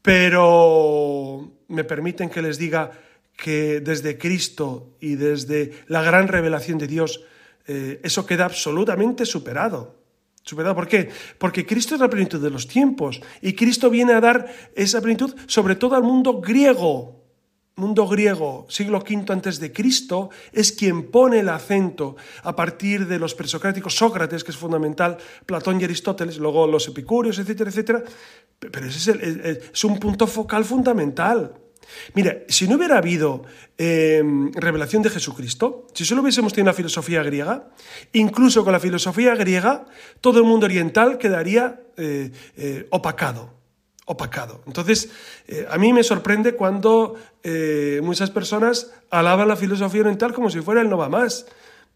[0.00, 2.92] pero me permiten que les diga
[3.40, 7.24] que desde Cristo y desde la gran revelación de Dios,
[7.66, 9.96] eh, eso queda absolutamente superado.
[10.42, 11.08] ¿Superado por qué?
[11.38, 15.34] Porque Cristo es la plenitud de los tiempos y Cristo viene a dar esa plenitud
[15.46, 17.16] sobre todo al mundo griego.
[17.76, 23.18] Mundo griego, siglo V antes de Cristo, es quien pone el acento a partir de
[23.18, 28.02] los presocráticos, Sócrates, que es fundamental, Platón y Aristóteles, luego los epicúreos, etcétera, etcétera.
[28.58, 31.54] Pero ese es, es un punto focal fundamental.
[32.14, 33.44] Mira, si no hubiera habido
[33.78, 34.22] eh,
[34.54, 37.68] revelación de Jesucristo, si solo hubiésemos tenido una filosofía griega,
[38.12, 39.86] incluso con la filosofía griega,
[40.20, 43.54] todo el mundo oriental quedaría eh, eh, opacado.
[44.06, 44.62] Opacado.
[44.66, 45.08] Entonces,
[45.70, 47.14] a mí me sorprende cuando
[48.02, 51.46] muchas personas alaban la filosofía oriental como si fuera el no va más.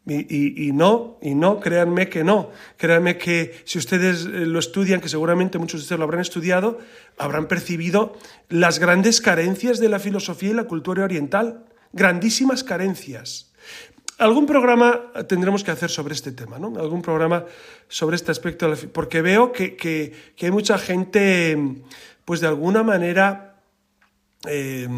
[0.07, 2.51] Y, no, y no, créanme que no.
[2.77, 6.79] Créanme que si ustedes eh, lo estudian, que seguramente muchos de ustedes lo habrán estudiado,
[7.17, 8.15] habrán percibido
[8.51, 11.65] las grandes carencias de la filosofía y la cultura oriental.
[11.95, 13.51] Grandísimas carencias.
[14.19, 16.79] Algún programa tendremos que hacer sobre este tema, ¿no?
[16.79, 17.47] Algún programa
[17.89, 21.57] sobre este aspecto, porque veo que, que hay mucha gente,
[22.27, 23.54] pues de alguna manera,
[24.47, 24.89] eh,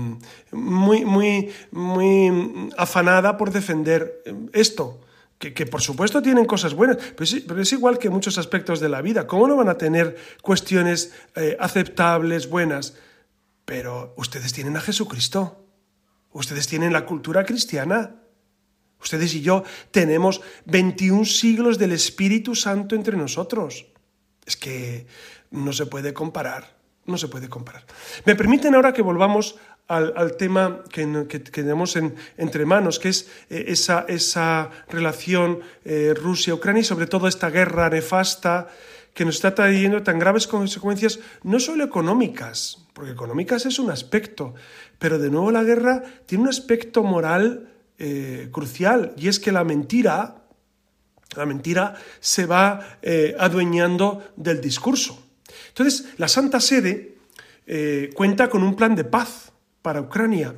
[0.52, 5.00] muy, muy, muy afanada por defender esto.
[5.38, 9.26] Que, por supuesto tienen cosas buenas, pero es, igual que muchos aspectos de la vida.
[9.26, 12.94] ¿Cómo no van a tener cuestiones eh, aceptables, buenas?
[13.66, 15.62] Pero ustedes tienen a Jesucristo.
[16.32, 18.16] Ustedes tienen la cultura cristiana.
[18.98, 23.86] Ustedes y yo tenemos 21 siglos del Espíritu Santo entre nosotros.
[24.46, 25.06] Es que
[25.50, 26.75] no se puede comparar
[27.06, 27.84] no se puede comparar.
[28.24, 29.56] Me permiten ahora que volvamos
[29.88, 31.06] al, tema que,
[31.38, 37.50] tenemos entre manos, que es eh, esa, esa, relación eh, Rusia-Ucrania y sobre todo esta
[37.50, 38.68] guerra nefasta
[39.14, 44.54] que nos está trayendo tan graves consecuencias, no solo económicas, porque económicas es un aspecto,
[44.98, 49.64] pero de nuevo la guerra tiene un aspecto moral eh, crucial, y es que la
[49.64, 50.44] mentira,
[51.34, 52.98] la mentira se va
[53.38, 55.25] adueñando del discurso.
[55.76, 57.16] Entonces, la Santa Sede
[57.66, 60.54] eh, cuenta con un plan de paz para Ucrania.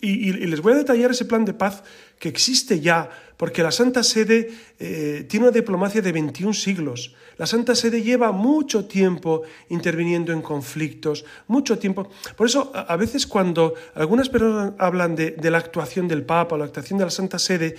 [0.00, 1.82] Y, les voy a detallar ese plan de paz
[2.18, 4.48] que existe ya, porque la Santa Sede
[4.78, 7.16] eh, tiene una diplomacia de 21 siglos.
[7.36, 12.08] La Santa Sede lleva mucho tiempo interviniendo en conflictos, mucho tiempo.
[12.36, 16.98] Por eso, a, veces cuando algunas personas hablan de, la actuación del Papa la actuación
[16.98, 17.74] de la Santa Sede,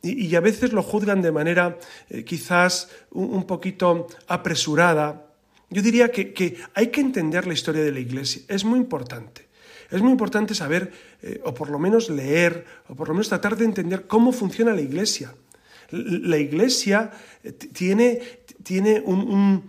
[0.00, 1.76] y, a veces lo juzgan de manera
[2.08, 5.25] eh, quizás un, poquito apresurada,
[5.70, 8.42] yo diría que hay que entender la historia de la Iglesia.
[8.48, 9.46] Es muy importante.
[9.90, 13.56] Es muy importante saber, eh, o por lo menos leer, o por lo menos tratar
[13.56, 15.34] de entender cómo funciona la Iglesia.
[15.90, 17.12] La Iglesia
[17.44, 18.20] eh, tiene,
[18.62, 19.64] tiene un,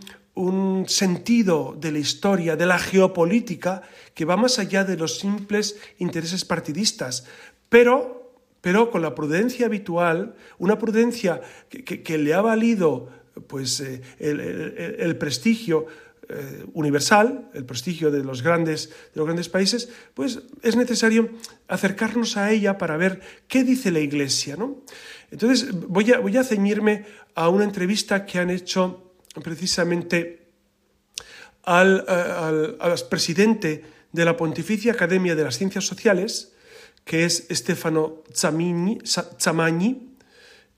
[0.87, 3.81] sentido de la historia, de la geopolítica,
[4.13, 7.25] que va más allá de los simples intereses partidistas,
[7.69, 13.09] pero, pero con la prudencia habitual, una prudencia que, le ha valido
[13.47, 15.87] pues, eh, el prestigio
[16.29, 21.29] eh, universal, el prestigio de los, grandes, de los grandes países, pues es necesario
[21.69, 24.57] acercarnos a ella para ver qué dice la Iglesia.
[24.57, 24.81] ¿no?
[25.31, 30.49] Entonces voy a, voy a ceñirme a una entrevista que han hecho precisamente
[31.63, 36.51] al, eh, al, presidente de la Pontificia Academia de las Ciencias Sociales,
[37.05, 40.09] que es Stefano Zamagni,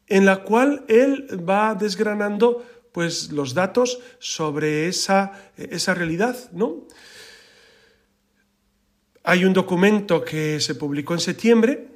[0.10, 6.88] en la cual él va desgranando pues los datos sobre esa, esa realidad, ¿no?
[9.24, 11.88] Hay un documento que se publicó en septiembre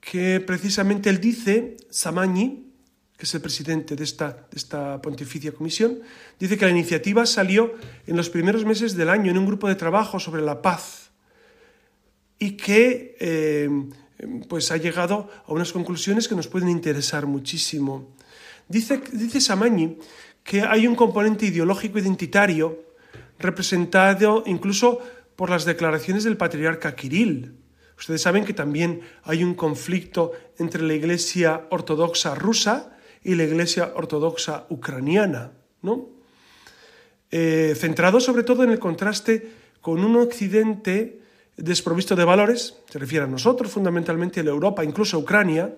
[0.00, 2.72] que precisamente él dice, Samagni,
[3.16, 6.00] que es el presidente de esta, de esta pontificia comisión,
[6.38, 7.74] dice que la iniciativa salió
[8.06, 11.10] en los primeros meses del año en un grupo de trabajo sobre la paz
[12.38, 13.68] y que eh,
[14.48, 18.14] pues ha llegado a unas conclusiones que nos pueden interesar muchísimo.
[18.68, 19.98] Dice, dice Samagni
[20.42, 22.84] que hay un componente ideológico identitario
[23.38, 25.00] representado incluso
[25.36, 27.56] por las declaraciones del patriarca Kirill.
[27.98, 33.92] Ustedes saben que también hay un conflicto entre la Iglesia ortodoxa rusa y la Iglesia
[33.94, 36.08] ortodoxa ucraniana, ¿no?
[37.30, 39.50] Eh, centrado sobre todo en el contraste
[39.80, 41.20] con un Occidente
[41.56, 45.74] desprovisto de valores, se refiere a nosotros fundamentalmente, a Europa, incluso a Ucrania,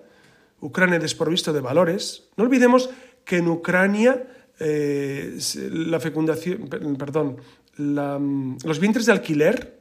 [0.59, 2.29] Ucrania desprovisto de valores.
[2.35, 2.89] No olvidemos
[3.23, 4.27] que en Ucrania
[4.59, 5.37] eh,
[5.71, 7.37] la fecundación, perdón,
[7.77, 9.77] los vientres de alquiler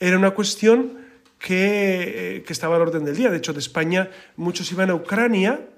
[0.00, 1.04] era una cuestión
[1.38, 3.30] que, que, estaba al orden del día.
[3.30, 5.68] De hecho, de España muchos iban a Ucrania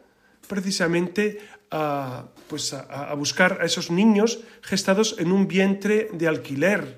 [0.47, 1.39] precisamente
[1.71, 6.97] a, pues a, buscar a esos niños gestados en un vientre de alquiler,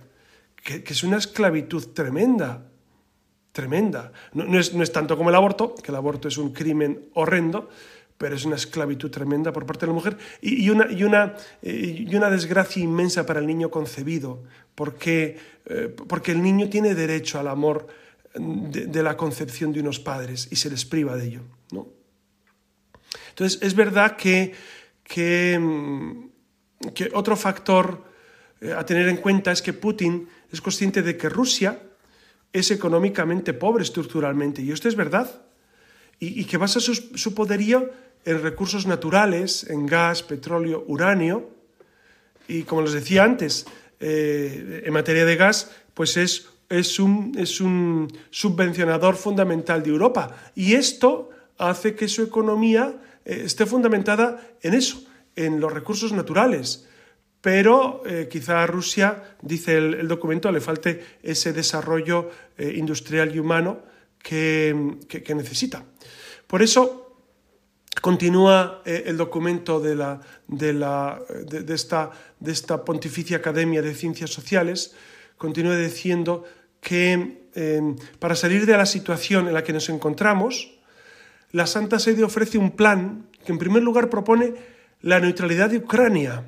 [0.62, 2.66] que, es una esclavitud tremenda
[3.52, 4.12] tremenda.
[4.32, 7.68] No, es, no, es, tanto como el aborto, que el aborto es un crimen horrendo,
[8.16, 12.14] pero es una esclavitud tremenda por parte de la mujer y, una, y, una, y
[12.14, 14.44] una, desgracia inmensa para el niño concebido,
[14.74, 17.86] porque, eh, porque el niño tiene derecho al amor
[18.34, 21.40] de, la concepción de unos padres y se les priva de ello.
[21.72, 21.88] ¿no?
[23.30, 24.52] Entonces, es verdad que,
[25.02, 26.30] que, mm,
[27.14, 28.04] otro factor
[28.76, 31.80] a tener en cuenta es que Putin es consciente de que Rusia
[32.52, 34.62] es económicamente pobre estructuralmente.
[34.62, 35.42] Y esto es verdad.
[36.18, 37.90] Y, que basa su, poderío
[38.26, 41.48] en recursos naturales, en gas, petróleo, uranio.
[42.46, 43.64] Y como les decía antes,
[44.00, 50.36] eh, en materia de gas, pues es, es, un, es un subvencionador fundamental de Europa.
[50.54, 55.02] Y esto hace que su economía eh, esté fundamentada en eso,
[55.36, 56.86] en los recursos naturales
[57.40, 63.38] pero eh, quizá a Rusia, dice el, documento, le falte ese desarrollo eh, industrial y
[63.38, 63.80] humano
[64.22, 64.74] que,
[65.34, 65.82] necesita.
[66.46, 67.16] Por eso
[68.02, 73.94] continúa eh, el documento de, la, de, la, de, esta, de esta Pontificia Academia de
[73.94, 74.94] Ciencias Sociales,
[75.38, 76.44] continúa diciendo
[76.80, 77.40] que
[78.20, 80.78] para salir de la situación en la que nos encontramos,
[81.50, 84.54] la Santa Sede ofrece un plan que en primer lugar propone
[85.00, 86.44] la neutralidad de Ucrania,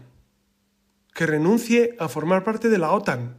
[1.13, 3.37] que renuncie a formar parte de la OTAN,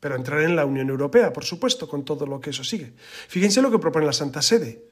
[0.00, 2.92] pero entrar en la Unión Europea, por supuesto, con todo lo que eso sigue.
[3.28, 4.82] Fíjense lo que propone la Santa Sede,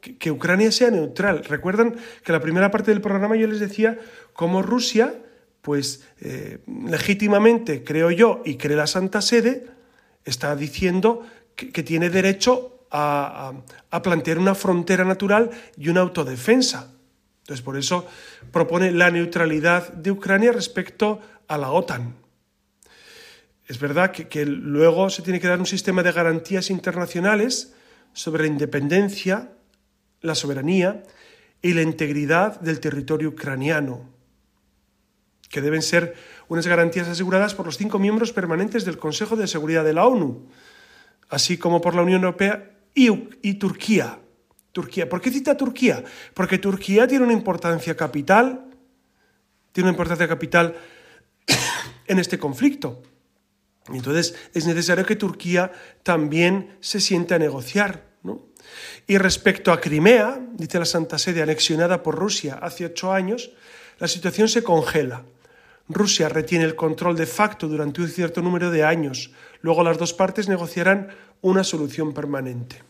[0.00, 1.44] que, Ucrania sea neutral.
[1.44, 3.98] Recuerdan que la primera parte del programa yo les decía
[4.32, 5.14] cómo Rusia,
[5.62, 9.66] pues eh, legítimamente, creo yo, y cree la Santa Sede,
[10.24, 11.26] está diciendo
[11.56, 13.52] que, tiene derecho a
[14.02, 16.95] plantear una frontera natural y una autodefensa.
[17.46, 18.08] Entonces, por eso
[18.50, 22.16] propone la neutralidad de Ucrania respecto a la OTAN.
[23.68, 27.72] Es verdad que, luego se tiene que dar un sistema de garantías internacionales
[28.12, 29.52] sobre la independencia,
[30.22, 31.04] la soberanía
[31.62, 34.10] y la integridad del territorio ucraniano,
[35.48, 36.16] que deben ser
[36.48, 40.48] unas garantías aseguradas por los cinco miembros permanentes del Consejo de Seguridad de la ONU,
[41.28, 44.18] así como por la Unión Europea y, Turquía.
[44.76, 45.08] Turquía.
[45.08, 46.04] ¿Por qué cita Turquía?
[46.34, 48.66] Porque Turquía tiene una importancia capital,
[49.72, 50.76] tiene una importancia capital
[52.06, 53.02] en este conflicto.
[53.88, 55.72] Entonces es necesario que Turquía
[56.02, 58.04] también se siente a negociar.
[59.06, 63.52] Y respecto a Crimea, dice la Santa Sede, anexionada por Rusia hace ocho años,
[63.98, 65.24] la situación se congela.
[65.88, 69.30] Rusia retiene el control de facto durante un cierto número de años.
[69.62, 71.08] Luego las dos partes negociarán
[71.40, 72.82] una solución permanente.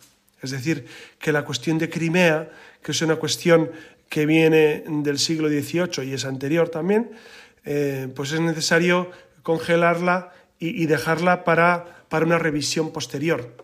[0.42, 0.86] Es decir,
[1.18, 2.50] que la cuestión de Crimea,
[2.82, 3.70] que es una cuestión
[4.08, 7.10] que viene del siglo XVIII y es anterior también,
[7.64, 9.10] eh, pues es necesario
[9.42, 13.54] congelarla y, dejarla para, para, una revisión posterior.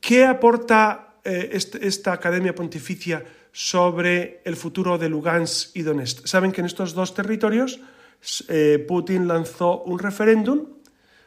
[0.00, 6.26] ¿Qué aporta eh, esta Academia Pontificia sobre el futuro de Lugansk y Donetsk?
[6.26, 7.80] Saben que en estos dos territorios
[8.48, 10.66] eh, Putin lanzó un referéndum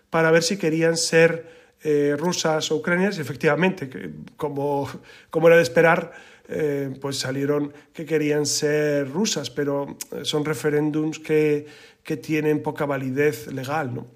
[0.09, 3.89] para ver si querían ser eh, rusas o ucranianas y efectivamente,
[4.35, 4.89] como,
[5.29, 6.11] como era de esperar,
[7.01, 11.67] pues salieron que querían ser rusas, pero son referéndums que,
[12.03, 14.07] que tienen poca validez legal, ¿no?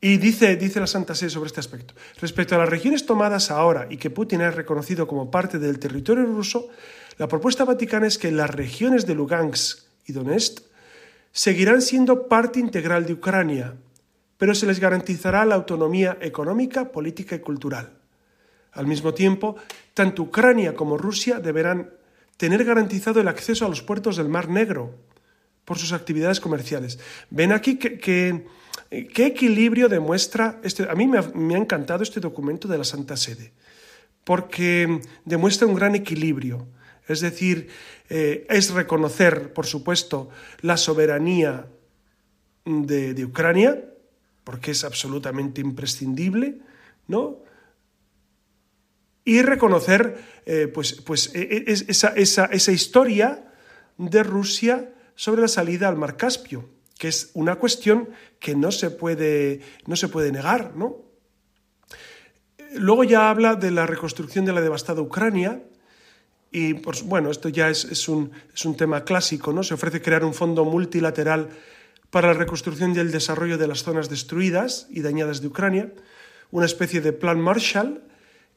[0.00, 1.94] Y dice, dice la Santa Sede sobre este aspecto.
[2.20, 6.24] Respecto a las regiones tomadas ahora y que Putin ha reconocido como parte del territorio
[6.24, 6.68] ruso,
[7.16, 10.60] la propuesta vaticana es que las regiones de Lugansk y Donetsk
[11.32, 13.74] seguirán siendo parte integral de Ucrania,
[14.38, 17.92] pero se les garantizará la autonomía económica, política y cultural.
[18.72, 19.56] Al mismo tiempo,
[19.92, 21.90] tanto Ucrania como Rusia deberán
[22.38, 24.94] tener garantizado el acceso a los puertos del Mar Negro
[25.66, 26.98] por sus actividades comerciales.
[27.30, 28.46] Ven aquí que
[28.90, 30.88] ¿Qué equilibrio demuestra este?
[30.88, 33.52] A mí me ha, encantado este documento de la Santa Sede,
[34.24, 36.66] porque demuestra un gran equilibrio.
[37.06, 37.68] Es decir,
[38.08, 40.30] eh, es reconocer, por supuesto,
[40.62, 41.66] la soberanía
[42.64, 43.82] de, Ucrania,
[44.48, 46.62] porque es absolutamente imprescindible,
[47.06, 47.42] ¿no?
[49.22, 53.52] Y reconocer eh, pues, pues, e, e, esa, esa historia
[53.98, 58.08] de Rusia sobre la salida al Mar Caspio que es una cuestión
[58.40, 60.96] que no se puede, no se puede negar, ¿no?
[62.72, 65.62] Luego ya habla de la reconstrucción de la devastada Ucrania,
[66.50, 69.62] y pues, bueno, esto ya es, un, es un tema clásico, ¿no?
[69.62, 71.50] Se ofrece crear un fondo multilateral
[72.10, 75.92] para la reconstrucción y el desarrollo de las zonas destruidas y dañadas de Ucrania,
[76.50, 78.02] una especie de plan Marshall,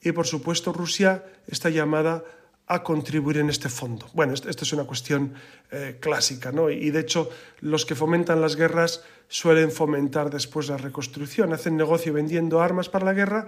[0.02, 2.24] y por supuesto Rusia está llamada
[2.68, 4.08] a contribuir en este fondo.
[4.14, 5.34] Bueno, esta es una cuestión
[5.72, 6.70] eh, clásica, ¿no?
[6.70, 7.30] Y de hecho,
[7.60, 13.06] los que fomentan las guerras suelen fomentar después la reconstrucción, hacen negocio vendiendo armas para
[13.06, 13.48] la guerra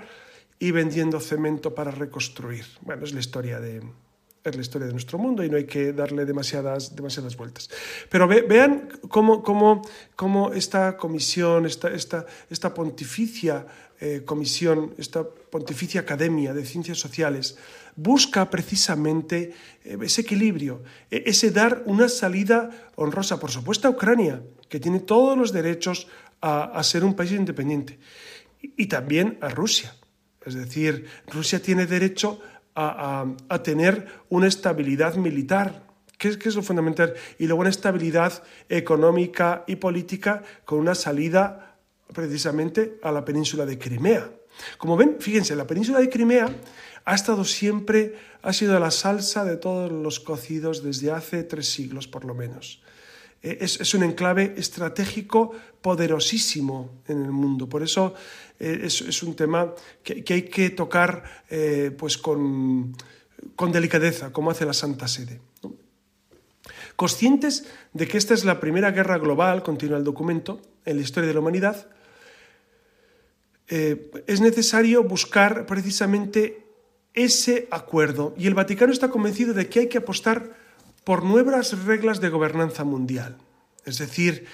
[0.59, 2.65] y vendiendo cemento para reconstruir.
[2.81, 3.81] Bueno, es la historia de,
[4.43, 7.69] es la historia de nuestro mundo y no hay que darle demasiadas, demasiadas vueltas.
[8.09, 9.81] Pero vean cómo, cómo,
[10.15, 13.65] cómo, esta comisión, esta, esta, esta pontificia
[14.05, 17.57] eh, comisión, esta pontificia academia de ciencias sociales,
[17.95, 19.53] busca precisamente
[19.85, 24.99] eh, ese equilibrio, e, ese dar una salida honrosa, por supuesto, a Ucrania, que tiene
[24.99, 26.07] todos los derechos
[26.41, 27.97] a, ser un país independiente,
[28.59, 29.95] y, también a Rusia.
[30.45, 32.52] Es decir, Rusia tiene derecho a,
[33.63, 39.63] tener una estabilidad militar, que es, que es, lo fundamental, y luego una estabilidad económica
[39.67, 41.77] y política con una salida
[42.13, 44.29] precisamente a la península de Crimea.
[44.77, 46.47] Como ven, fíjense, la península de Crimea
[47.05, 52.07] ha estado siempre, ha sido la salsa de todos los cocidos desde hace tres siglos
[52.07, 52.82] por lo menos.
[53.43, 57.67] Eh, es, un enclave estratégico poderosísimo en el mundo.
[57.67, 58.13] Por eso
[58.59, 62.95] eh, es, un tema que, hay que tocar eh, pues con,
[63.71, 65.41] delicadeza, como hace la Santa Sede.
[66.95, 71.27] Conscientes de que esta es la primera guerra global, continúa el documento, en la historia
[71.27, 71.87] de la humanidad,
[73.65, 76.63] es necesario buscar precisamente
[77.15, 80.51] ese acuerdo y el Vaticano está convencido de que hay que apostar
[81.03, 83.37] por nuevas reglas de gobernanza mundial.
[83.85, 84.45] Es decir,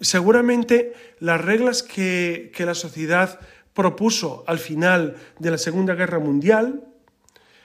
[0.00, 3.40] seguramente las reglas que, la sociedad
[3.74, 6.84] propuso al final de la Segunda Guerra Mundial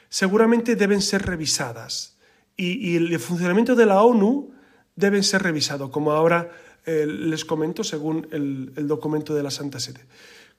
[0.09, 2.17] seguramente deben ser revisadas
[2.57, 4.51] y, el funcionamiento de la ONU
[4.95, 6.51] deben ser revisado, como ahora
[6.85, 10.01] eh, les comento según el documento de la Santa Sede,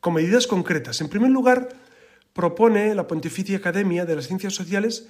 [0.01, 1.01] con medidas concretas.
[1.01, 1.69] En primer lugar,
[2.33, 5.07] propone la Pontificia Academia de las Ciencias Sociales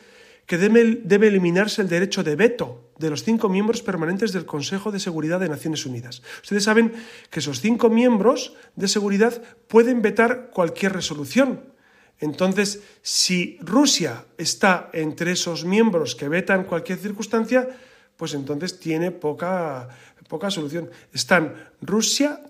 [0.47, 5.01] que debe, eliminarse el derecho de veto de los cinco miembros permanentes del Consejo de
[5.01, 6.23] Seguridad de Naciones Unidas.
[6.43, 6.93] Ustedes saben
[7.31, 11.73] que esos cinco miembros de seguridad pueden vetar cualquier resolución.
[12.21, 17.69] Entonces, si Rusia está entre esos miembros que vetan cualquier circunstancia,
[18.17, 19.89] pues entonces tiene poca,
[20.29, 20.91] poca solución.
[21.13, 22.41] Están Rusia,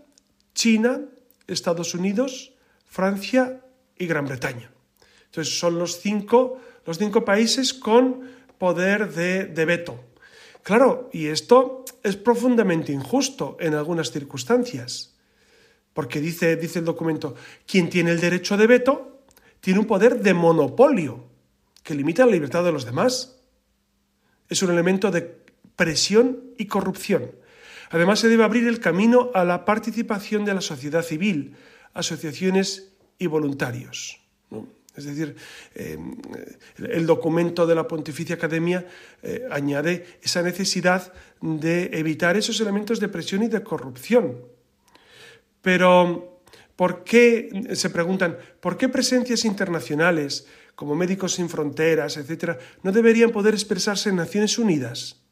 [0.54, 1.00] China,
[1.46, 2.52] Estados Unidos,
[2.86, 3.62] Francia
[3.98, 4.70] y Gran Bretaña.
[5.26, 8.22] Entonces son los cinco, los cinco países con
[8.58, 10.00] poder de, veto.
[10.62, 15.14] Claro, y esto es profundamente injusto en algunas circunstancias,
[15.92, 17.34] porque dice, dice el documento,
[17.66, 19.22] quien tiene el derecho de veto
[19.60, 21.24] tiene un poder de monopolio
[21.82, 23.40] que limita la libertad de los demás.
[24.48, 25.22] Es un elemento de
[25.76, 27.30] presión y corrupción.
[27.90, 31.56] Además, se debe abrir el camino a la participación de la sociedad civil,
[31.92, 34.20] asociaciones y voluntarios.
[34.96, 35.34] Es decir,
[35.74, 35.98] eh,
[36.78, 38.86] el documento de la Pontificia Academia
[39.22, 44.38] eh, añade esa necesidad de evitar esos elementos de presión y de corrupción.
[45.62, 46.40] Pero,
[46.76, 53.30] ¿por qué, se preguntan, ¿por qué presencias internacionales como Médicos Sin Fronteras, etcétera, no deberían
[53.30, 55.22] poder expresarse en Naciones Unidas?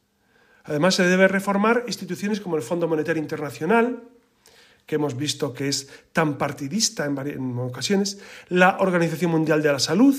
[0.64, 4.02] Además, se debe reformar instituciones como el Fondo Monetario Internacional,
[4.86, 8.18] que hemos visto que es tan partidista en, ocasiones,
[8.48, 10.16] la Organización Mundial de la Salud,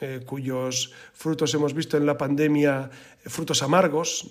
[0.00, 2.88] eh, cuyos frutos hemos visto en la pandemia,
[3.24, 4.28] eh, frutos amargos,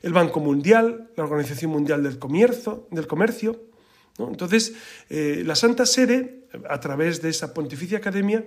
[0.00, 2.88] el Banco Mundial, la Organización Mundial del Comercio.
[2.90, 3.60] Del comercio
[4.18, 4.74] Entonces,
[5.10, 8.44] eh, la Santa Sede, a través de esa Pontificia Academia,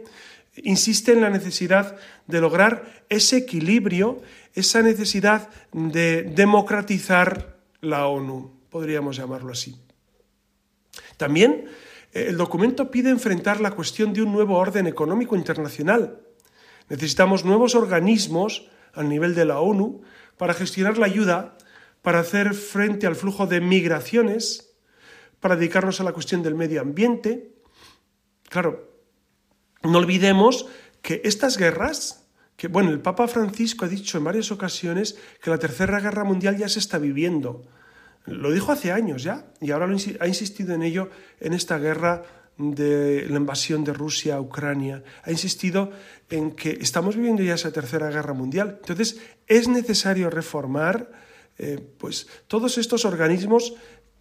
[0.63, 1.95] insiste en la necesidad
[2.27, 4.21] de lograr ese equilibrio,
[4.53, 9.82] esa necesidad de democratizar la ONU, podríamos llamarlo así.
[11.17, 11.65] También
[12.13, 16.21] eh, el documento pide enfrentar la cuestión de un nuevo orden económico internacional.
[16.89, 20.01] Necesitamos nuevos organismos al nivel de la ONU
[20.37, 21.57] para gestionar la ayuda,
[22.01, 24.75] para hacer frente al flujo de migraciones,
[25.39, 27.53] para dedicarnos a la cuestión del medio ambiente.
[28.49, 28.93] Claro,
[29.83, 30.67] no olvidemos
[31.01, 35.57] que estas guerras, que bueno, el Papa Francisco ha dicho en varias ocasiones que la
[35.57, 37.63] Tercera Guerra Mundial ya se está viviendo.
[38.25, 39.87] Lo dijo hace años ya y ahora
[40.19, 41.09] ha insistido en ello
[41.39, 42.23] en esta guerra
[42.57, 45.03] de la invasión de Rusia a Ucrania.
[45.23, 45.91] Ha insistido
[46.29, 48.77] en que estamos viviendo ya esa tercera guerra mundial.
[48.79, 51.11] Entonces es necesario reformar
[51.57, 53.73] eh, pues, todos estos organismos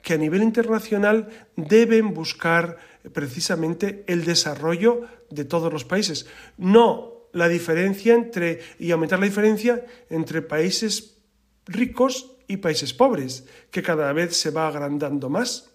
[0.02, 2.76] que a nivel internacional deben buscar
[3.12, 6.26] precisamente el desarrollo de todos los países.
[6.56, 11.18] No la diferencia entre y aumentar la diferencia entre países
[11.66, 15.70] ricos y países pobres, que cada vez se va agrandando más.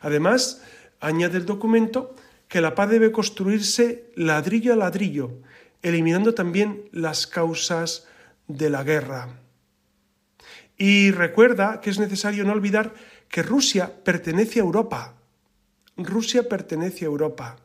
[0.00, 0.62] Además,
[1.00, 2.14] añade el documento
[2.48, 5.32] que la paz debe construirse ladrillo a ladrillo,
[5.82, 8.06] eliminando también las causas
[8.48, 9.40] de la guerra.
[10.76, 12.94] Y recuerda que es necesario no olvidar
[13.28, 15.14] que Rusia pertenece a Europa.
[15.96, 17.56] Rusia pertenece a Europa.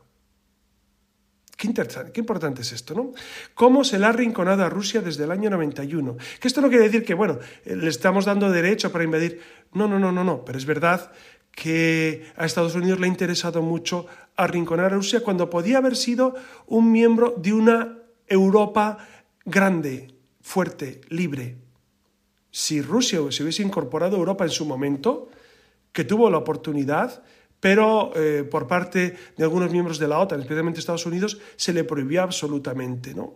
[1.60, 3.12] Qué interesante, qué importante es esto, ¿no?
[3.52, 6.16] Cómo se le ha arrinconado a Rusia desde el año 91.
[6.40, 9.42] Que esto no quiere decir que, bueno, eh, le estamos dando derecho para invadir.
[9.74, 10.42] No, no, no, no, no.
[10.42, 11.12] Pero es verdad
[11.52, 14.06] que a Estados Unidos le ha interesado mucho
[14.36, 16.34] arrinconar a Rusia cuando podía haber sido
[16.66, 19.06] un miembro de una Europa
[19.44, 21.58] grande, fuerte, libre.
[22.50, 25.28] Si Rusia se hubiese incorporado a Europa en su momento,
[25.92, 27.22] que tuvo la oportunidad,
[27.60, 31.84] pero eh, por parte de algunos miembros de la OTAN, especialmente Estados Unidos, se le
[31.84, 33.14] prohibió absolutamente.
[33.14, 33.34] ¿no?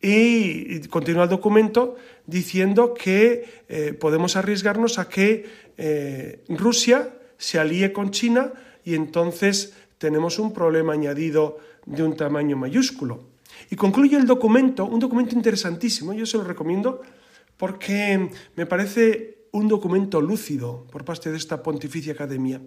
[0.00, 1.96] Y, continúa el documento
[2.26, 5.46] diciendo que eh, podemos arriesgarnos a que
[5.78, 8.52] eh, Rusia se alíe con China
[8.84, 13.32] y entonces tenemos un problema añadido de un tamaño mayúsculo.
[13.70, 17.00] Y concluye el documento, un documento interesantísimo, yo se lo recomiendo
[17.56, 22.60] porque me parece un documento lúcido por parte de esta Pontificia Academia.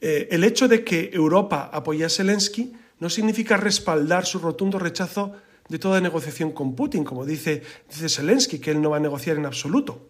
[0.00, 5.34] Eh, el hecho de que Europa apoye a Zelensky no significa respaldar su rotundo rechazo
[5.68, 9.36] de toda negociación con Putin, como dice, dice Zelensky, que él no va a negociar
[9.36, 10.08] en absoluto.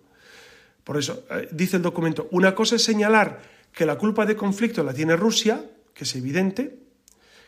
[0.84, 4.82] Por eso, eh, dice el documento, una cosa es señalar que la culpa de conflicto
[4.82, 5.64] la tiene Rusia,
[5.94, 6.78] que es evidente,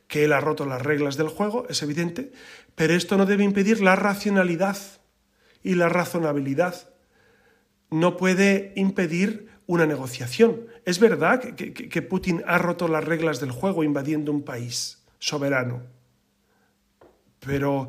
[0.07, 2.33] que él ha roto las reglas del juego, es evidente,
[2.75, 4.77] pero esto no debe impedir la racionalidad
[5.63, 6.91] y la razonabilidad.
[7.91, 10.67] No puede impedir una negociación.
[10.91, 15.85] Es verdad que, Putin ha roto las reglas del juego invadiendo un país soberano.
[17.39, 17.87] Pero,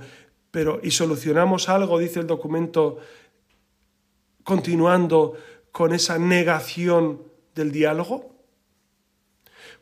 [0.52, 3.00] pero, ¿y solucionamos algo, dice el documento,
[4.44, 5.36] continuando
[5.72, 7.24] con esa negación
[7.56, 8.36] del diálogo?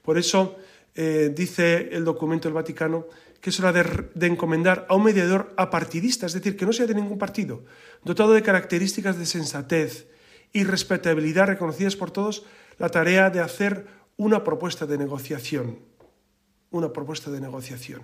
[0.01, 0.55] Por eso
[0.95, 3.07] eh, dice el documento del Vaticano
[3.41, 6.87] que es hora de, de, encomendar a un mediador apartidista, es decir, que no sea
[6.87, 7.65] de ningún partido,
[8.05, 10.07] dotado de características de sensatez,
[10.51, 12.43] y respetabilidad reconocidas por todos
[12.79, 13.85] la tarea de hacer
[14.17, 15.79] una propuesta de negociación.
[16.71, 18.01] Una propuesta de negociación.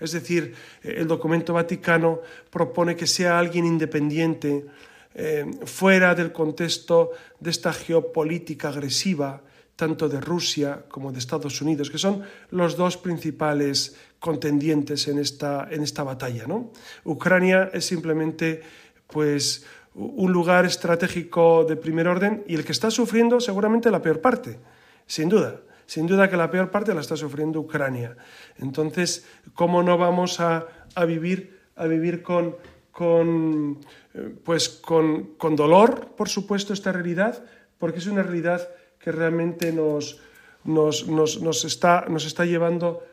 [0.00, 4.66] Es decir, eh, el documento vaticano propone que sea alguien independiente,
[5.14, 9.42] eh, fuera del contexto de esta geopolítica agresiva
[9.76, 15.68] tanto de Rusia como de Estados Unidos, que son los dos principales contendientes en esta,
[15.70, 16.46] en esta batalla.
[16.46, 16.72] ¿no?
[17.04, 18.62] Ucrania es simplemente
[19.06, 19.64] pues,
[19.94, 24.58] un lugar estratégico de primer orden y el que está sufriendo seguramente la peor parte,
[25.06, 25.60] sin duda.
[25.86, 28.16] Sin duda que la peor parte la está sufriendo Ucrania.
[28.58, 32.56] Entonces, ¿cómo no vamos a, a vivir, a vivir con,
[32.90, 33.80] con,
[34.14, 37.44] eh, pues con, con dolor, por supuesto, esta realidad?
[37.78, 38.66] Porque es una realidad
[38.98, 40.20] que realmente nos,
[40.64, 43.04] nos, nos, nos, está, nos está llevando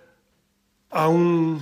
[0.90, 1.62] a un,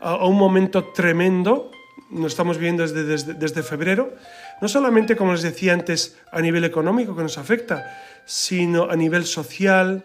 [0.00, 1.70] a un momento tremendo,
[2.10, 4.14] lo estamos viendo desde, desde, desde, febrero,
[4.60, 9.24] no solamente, como les decía antes, a nivel económico que nos afecta, sino a nivel
[9.24, 10.04] social,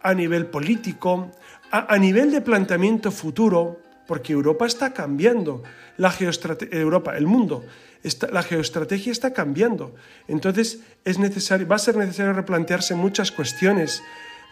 [0.00, 1.30] a nivel político,
[1.70, 5.62] a, nivel de planteamiento futuro, porque Europa está cambiando,
[5.96, 6.14] la
[6.70, 7.64] Europa, el mundo
[8.30, 9.94] la geoestrategia está cambiando.
[10.28, 14.02] Entonces es necesario, va a ser necesario replantearse muchas cuestiones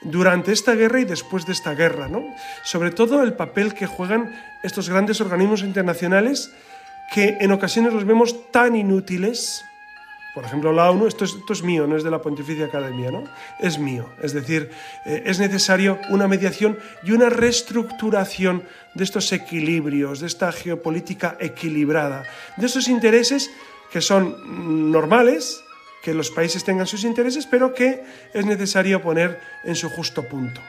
[0.03, 2.25] durante esta guerra y después de esta guerra, ¿no?
[2.65, 6.51] Sobre todo el papel que juegan estos grandes organismos internacionales
[7.13, 9.65] que en ocasiones los vemos tan inútiles
[10.35, 13.11] por ejemplo, la ONU, esto es, esto es, mío, no es de la Pontificia Academia,
[13.11, 13.25] ¿no?
[13.61, 14.09] Es mío.
[14.23, 14.71] Es decir,
[15.05, 22.25] eh, es necesario una mediación y una reestructuración de estos equilibrios, de esta geopolítica equilibrada,
[22.57, 23.51] de esos intereses
[23.93, 25.63] que son normales,
[26.03, 28.03] que los países tengan sus intereses, pero que
[28.33, 30.63] es necesario poner en su justo punto.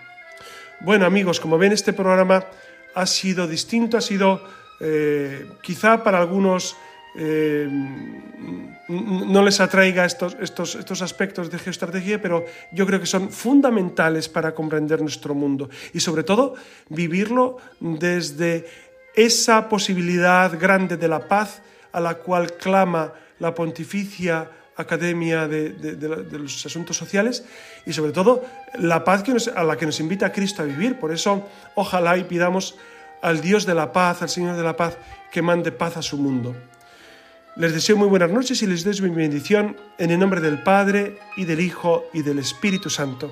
[0.82, 2.46] Bueno, amigos, como ven, este programa
[2.96, 4.44] ha sido distinto, ha sido
[4.80, 6.76] eh, quizá para algunos
[7.15, 7.69] eh,
[8.89, 14.28] no les atraiga estos, estos, estos aspectos de geoestrategia, pero yo creo que son fundamentales
[14.28, 16.55] para comprender nuestro mundo y sobre todo
[16.89, 18.65] vivirlo desde
[19.15, 21.61] esa posibilidad grande de la paz
[21.91, 25.76] a la cual clama la pontificia Academia de,
[26.32, 27.45] los Asuntos Sociales
[27.86, 28.43] y sobre todo
[28.80, 30.97] la paz que a la que nos invita Cristo a vivir.
[30.97, 32.76] Por eso ojalá y pidamos
[33.24, 34.97] al Dios de la paz, al Señor de la paz,
[35.32, 36.55] que mande paz a su mundo.
[37.55, 41.17] Les deseo muy buenas noches y les doy mi bendición en el nombre del Padre
[41.38, 43.32] y del Hijo y del Espíritu Santo.